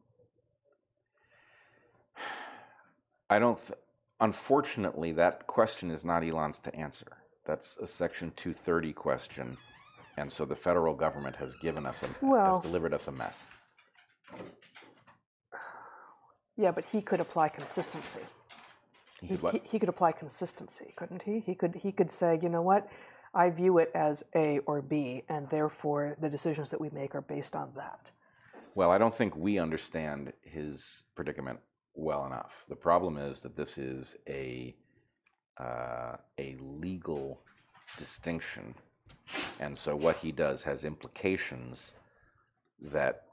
[3.30, 3.60] I don't.
[3.60, 3.80] Th-
[4.20, 7.18] unfortunately, that question is not Elon's to answer.
[7.46, 9.58] That's a Section 230 question,
[10.18, 13.52] and so the federal government has given us a Well- has delivered us a mess.
[16.56, 18.22] Yeah, but he could apply consistency.
[19.22, 19.54] He could what?
[19.54, 21.40] he, he could apply consistency, couldn't he?
[21.40, 22.90] He could he could say, you know what,
[23.34, 27.22] I view it as A or B, and therefore the decisions that we make are
[27.22, 28.12] based on that.
[28.76, 31.60] Well, I don't think we understand his predicament
[31.98, 32.64] well enough.
[32.70, 34.76] The problem is that this is a
[35.60, 37.42] uh, a legal
[37.98, 38.76] distinction,
[39.60, 41.94] and so what he does has implications
[42.80, 43.24] that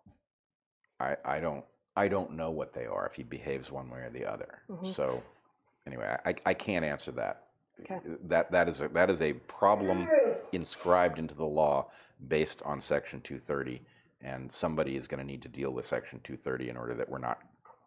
[0.98, 1.64] I, I don't
[1.96, 4.62] I don't know what they are if he behaves one way or the other.
[4.92, 5.22] So
[5.86, 7.44] anyway, I, I can't answer that.
[7.82, 8.00] Okay.
[8.24, 10.08] That that is a, that is a problem
[10.52, 11.90] inscribed into the law
[12.28, 13.82] based on Section 230,
[14.22, 17.18] and somebody is going to need to deal with Section 230 in order that we're
[17.18, 17.40] not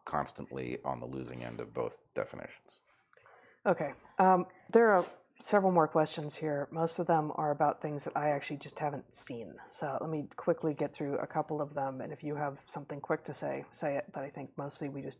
[0.07, 2.79] constantly on the losing end of both definitions.
[3.65, 3.91] Okay.
[4.17, 5.05] Um, there are
[5.39, 6.67] several more questions here.
[6.71, 9.53] Most of them are about things that I actually just haven't seen.
[9.69, 11.99] So let me quickly get through a couple of them.
[12.01, 14.05] And if you have something quick to say, say it.
[14.13, 15.19] But I think mostly we just.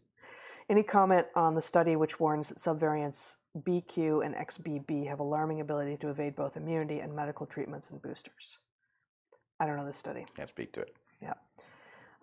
[0.70, 5.96] Any comment on the study which warns that subvariants BQ and XBB have alarming ability
[5.98, 8.58] to evade both immunity and medical treatments and boosters?
[9.60, 10.26] I don't know this study.
[10.36, 10.94] Can't speak to it.
[11.22, 11.34] Yeah.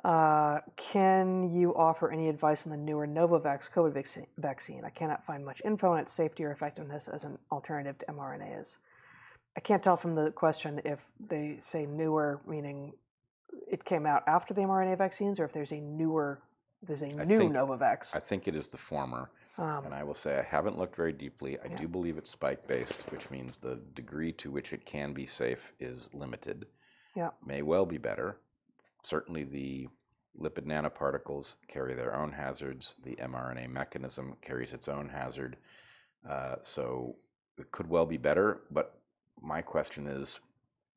[0.05, 3.92] Uh, can you offer any advice on the newer Novavax COVID
[4.36, 4.84] vaccine?
[4.84, 8.76] I cannot find much info on its safety or effectiveness as an alternative to mRNAs.
[9.57, 12.92] I can't tell from the question if they say newer, meaning
[13.70, 16.42] it came out after the mRNA vaccines, or if there's a newer,
[16.82, 18.14] there's a new think- Novavax.
[18.14, 19.30] I think it is the former.
[19.57, 21.59] Um, And I will say I haven't looked very deeply.
[21.61, 25.24] I do believe it's spike based, which means the degree to which it can be
[25.26, 26.66] safe is limited.
[27.14, 27.30] yeah.
[27.46, 28.38] May well be better,
[29.07, 29.88] certainly the
[30.40, 32.96] lipid nanoparticles carry their own hazards.
[33.05, 35.57] The mRNA mechanism carries its own hazard.
[36.28, 37.16] Uh, so
[37.59, 38.62] it could well be better.
[38.70, 38.98] But
[39.40, 40.40] my question is,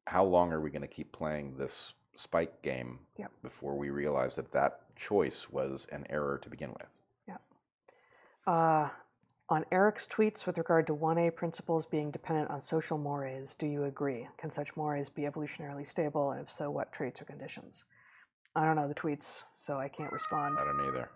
[0.08, 3.00] how long are we going to keep playing this spike game
[3.44, 6.98] before we realize that that choice was an error to begin with?
[8.48, 8.90] Uh,
[9.50, 13.84] on Eric's tweets with regard to 1A principles being dependent on social mores, do you
[13.84, 14.28] agree?
[14.38, 16.32] Can such mores be evolutionarily stable?
[16.32, 17.86] And if so, what traits or conditions?
[18.58, 20.58] I don't know the tweets, so I can't respond.
[20.60, 21.10] I don't either.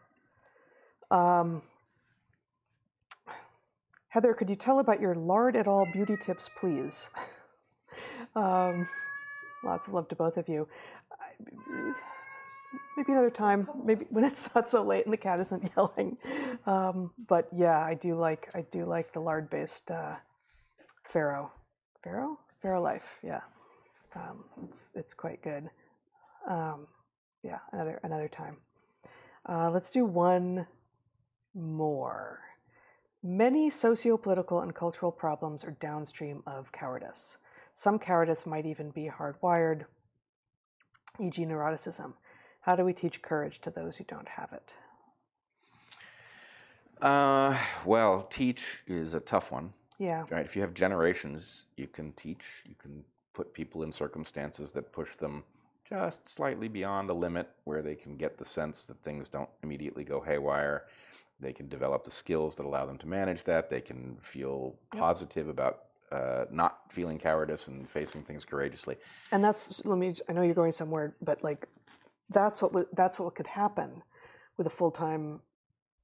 [1.09, 1.63] Um,
[4.09, 7.09] Heather, could you tell about your lard at all beauty tips, please?
[8.35, 8.87] um,
[9.63, 10.67] lots of love to both of you.
[11.11, 11.93] I-
[12.95, 16.17] Maybe another time, maybe when it's not so late and the cat isn't yelling.
[16.67, 20.15] Um, but yeah, I do like I do like the lard-based uh,
[21.03, 21.51] farrow,
[22.03, 23.17] farrow, farrow life.
[23.23, 23.41] Yeah,
[24.15, 25.69] um, it's it's quite good.
[26.47, 26.87] Um,
[27.43, 28.57] yeah, another another time.
[29.47, 30.67] Uh, let's do one
[31.53, 32.39] more.
[33.23, 37.37] Many socio-political and cultural problems are downstream of cowardice.
[37.73, 39.85] Some cowardice might even be hardwired,
[41.19, 42.13] e.g., neuroticism.
[42.61, 44.75] How do we teach courage to those who don't have it?
[47.01, 49.73] Uh, well, teach is a tough one.
[49.97, 50.45] Yeah, right?
[50.45, 55.15] If you have generations, you can teach, you can put people in circumstances that push
[55.15, 55.43] them
[55.91, 60.05] just slightly beyond a limit where they can get the sense that things don't immediately
[60.05, 60.85] go haywire.
[61.41, 63.69] They can develop the skills that allow them to manage that.
[63.69, 65.01] They can feel Yep.
[65.01, 68.97] positive about uh, not feeling cowardice and facing things courageously.
[69.31, 70.13] and that's let me.
[70.29, 71.67] I know you're going somewhere, but like,
[72.29, 74.03] that's what that's what could happen
[74.57, 75.41] with a full-time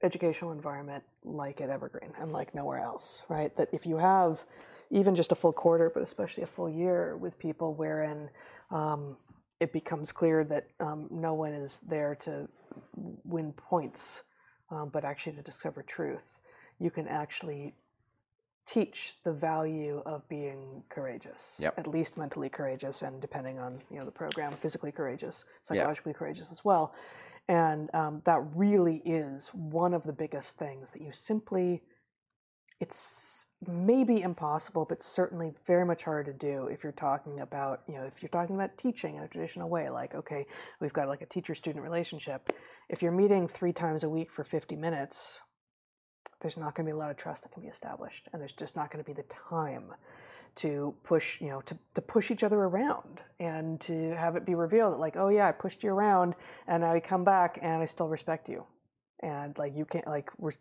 [0.03, 3.55] educational environment like at Evergreen and like nowhere else, right?
[3.57, 4.43] That if you have
[4.91, 8.29] even just a full quarter, but especially a full year with people wherein
[8.71, 9.17] um,
[9.59, 12.47] it becomes clear that um, no one is there to
[13.23, 14.23] win points,
[14.69, 16.39] um, but actually to discover truth,
[16.79, 17.73] you can actually
[18.67, 21.79] teach the value of being courageous Yep.
[21.79, 26.51] at least mentally courageous and depending on you know the program physically courageous psychologically courageous
[26.51, 26.93] as well.
[27.47, 31.81] And um, that really is one of the biggest things that you simply
[32.79, 37.95] it's maybe impossible but certainly very much hard to do if you're talking about you
[37.95, 40.45] know if you're talking about teaching in a traditional way like okay
[40.79, 42.53] we've got like a teacher student relationship.
[42.89, 45.41] If you're meeting three times a week for 50 minutes
[46.41, 48.53] there's not going to be a lot of trust that can be established and there's
[48.53, 49.93] just not going to be the time
[50.57, 54.55] to push you know to, to push each other around and to have it be
[54.55, 56.35] revealed that like oh yeah i pushed you around
[56.67, 58.65] and I come back and i still respect you.
[59.23, 60.51] And like you can't like we're,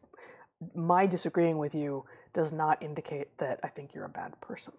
[0.75, 4.73] my disagreeing with you does not indicate that i think you're a bad person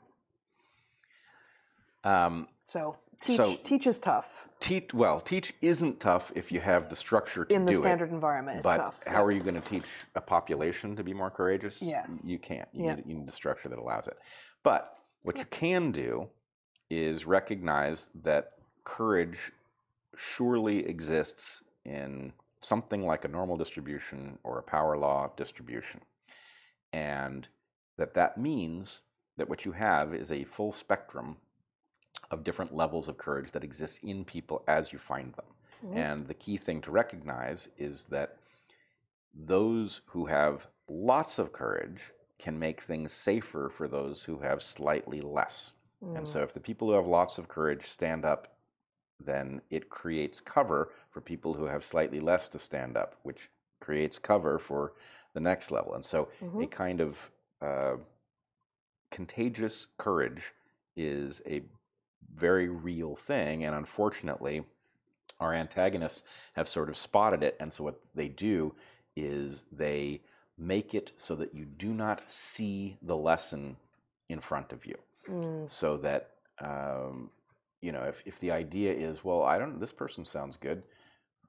[2.03, 6.89] Um, so teach So- teach is tough teach well, teach isn't tough if you have
[6.89, 8.63] the structure to in the do standard environment it.
[8.63, 9.83] But tough how are you going to teach
[10.15, 11.81] a population to be more courageous?
[11.81, 12.05] Yeah.
[12.23, 12.67] You can't.
[12.73, 12.95] You, Yeah.
[12.95, 14.17] need, you need a structure that allows it.
[14.63, 16.29] But what you can do
[16.89, 18.53] is recognize that
[18.83, 19.51] courage
[20.15, 26.01] surely exists in something like a normal distribution or a power law distribution.
[26.91, 27.47] And
[27.97, 29.01] that that means
[29.37, 31.37] that what you have is a full spectrum
[32.31, 35.45] of different levels of courage that exists in people as you find them.
[35.83, 35.95] Mhm.
[35.95, 38.39] And the key thing to recognize is that
[39.33, 45.21] those who have lots of courage can make things safer for those who have slightly
[45.21, 45.73] less.
[46.13, 46.27] And Mm.
[46.27, 48.56] so if the people who have lots of courage stand up,
[49.19, 53.49] then it creates cover for people who have slightly less to stand up, which
[53.79, 54.93] creates cover for
[55.33, 55.93] the next level.
[55.95, 56.71] And so a Mhm.
[56.71, 57.31] kind of
[57.61, 57.97] uh,
[59.11, 60.53] contagious courage
[60.95, 61.63] is a
[62.35, 63.63] very real thing.
[63.63, 64.63] And unfortunately,
[65.39, 66.23] our antagonists
[66.55, 67.55] have sort of spotted it.
[67.59, 68.75] And so what they do
[69.15, 70.21] is they
[70.57, 73.77] make it so that you do not see the lesson
[74.29, 74.97] in front of you.
[75.27, 75.69] Mm.
[75.69, 77.31] So that, um,
[77.81, 80.83] you know, if, if the idea is, well, I don't, this person sounds good.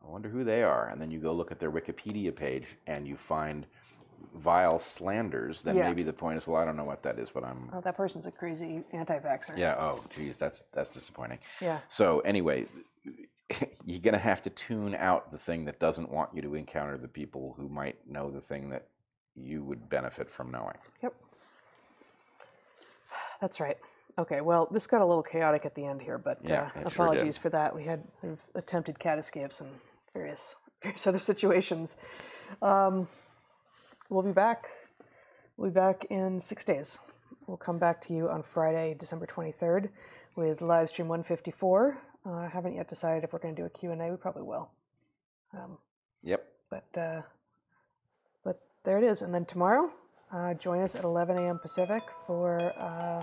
[0.06, 0.88] I wonder who they are.
[0.88, 3.66] And then you go look at their Wikipedia page and you find
[4.34, 5.88] vile slanders, then Yeah.
[5.88, 7.96] maybe the point is, well, I don't know what that is, but I'm, oh, that
[7.96, 11.38] person's a crazy anti-vaxxer yeah, oh, geez, that's, that's disappointing.
[11.60, 12.66] yeah So anyway,
[13.86, 16.98] you're going to have to tune out the thing that doesn't want you to encounter
[16.98, 18.88] the people who might know the thing that
[19.34, 20.76] you would benefit from knowing.
[21.02, 21.14] Yep.
[23.40, 23.78] That's right.
[24.18, 26.90] Okay, well, this got a little chaotic at the end here, but Yeah, uh, it
[26.92, 27.74] sure apologies for that.
[27.74, 29.70] We had we've attempted cat escapes and
[30.12, 31.96] various various other situations.
[32.60, 33.06] Um,
[34.10, 34.66] we'll be back.
[35.56, 36.98] We'll be back in six days.
[37.46, 39.90] We'll come back to you on Friday, December twenty third,
[40.34, 41.98] with live stream 154.
[42.26, 44.10] Uh, I haven't yet decided if we're going to do a Q&A.
[44.10, 44.68] We probably will.
[45.54, 45.78] Um,
[46.24, 46.44] Yep.
[46.68, 47.22] but uh,
[48.44, 49.22] but there it is.
[49.22, 49.90] And then tomorrow,
[50.32, 51.58] uh, join us at 11 a.m.
[51.60, 53.22] Pacific for uh,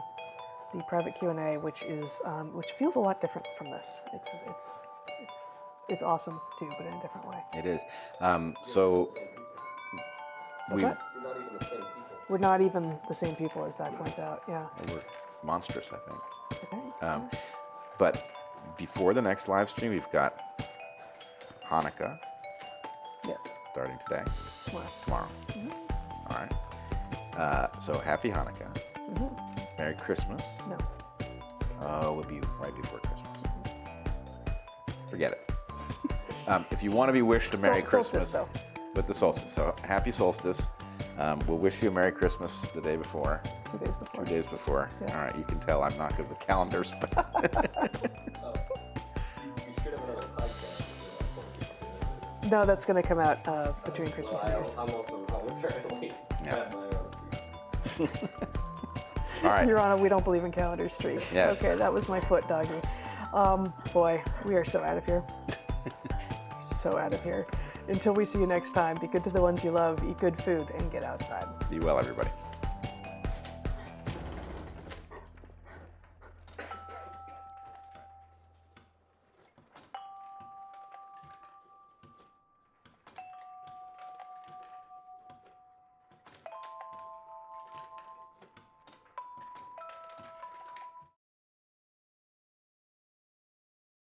[0.78, 4.02] the private Q&A, which is um, which feels a lot different from this.
[4.14, 4.88] It's it's
[5.22, 5.50] it's
[5.90, 7.38] it's awesome too, but in a different way.
[7.54, 7.82] It is.
[8.22, 9.14] Um, so
[10.74, 11.02] we, we're not
[11.40, 12.26] even the same people.
[12.30, 14.44] We're not even the same people as that points out.
[14.48, 14.66] Yeah.
[14.90, 15.02] we're
[15.44, 16.64] monstrous, I think.
[16.74, 17.06] Okay.
[17.06, 17.30] Um,
[18.00, 18.30] but
[18.78, 20.42] before the next live stream, we've got
[21.70, 22.18] Hanukkah
[23.28, 23.42] yes.
[23.66, 24.24] starting today,
[24.66, 24.88] Tomorrow.
[25.04, 25.28] tomorrow.
[26.30, 26.52] All right.
[27.38, 29.42] Uh, so happy Hanukkah.
[29.86, 30.64] Merry Christmas.
[30.68, 30.78] No.
[31.86, 33.38] Uh, would be right before Christmas.
[35.12, 35.42] Forget it.
[36.48, 38.48] Um, if you want to be wished a Merry Sol- Christmas though.
[38.96, 40.70] with the solstice, so happy solstice.
[41.18, 43.42] Um, we'll wish you a Merry Christmas the day before,
[43.72, 44.26] Two days before.
[44.26, 44.90] two days before.
[45.02, 45.18] Yeah.
[45.18, 47.50] All right, you can tell I'm not good with calendars, but you,
[49.66, 50.84] you should have another podcast.
[51.18, 51.68] with,
[52.44, 54.10] 40 No, that's going to come out uh, between.
[54.12, 54.76] Christmas Well, and I, New Year's.
[54.78, 56.12] I'm also wrong apparently.
[56.46, 56.70] Yeah.
[59.50, 59.68] right.
[59.68, 61.22] You're on a we don't believe in calendar street.
[61.34, 61.64] Yes.
[61.64, 62.82] Okay, that was my foot, doggy.
[63.34, 65.24] Um, boy, we are so out of here.
[66.60, 67.48] so out of here.
[67.88, 70.42] Until we see you next time, be good to the ones you love, eat good
[70.42, 71.46] food, and get outside.
[71.70, 72.30] Be well, everybody.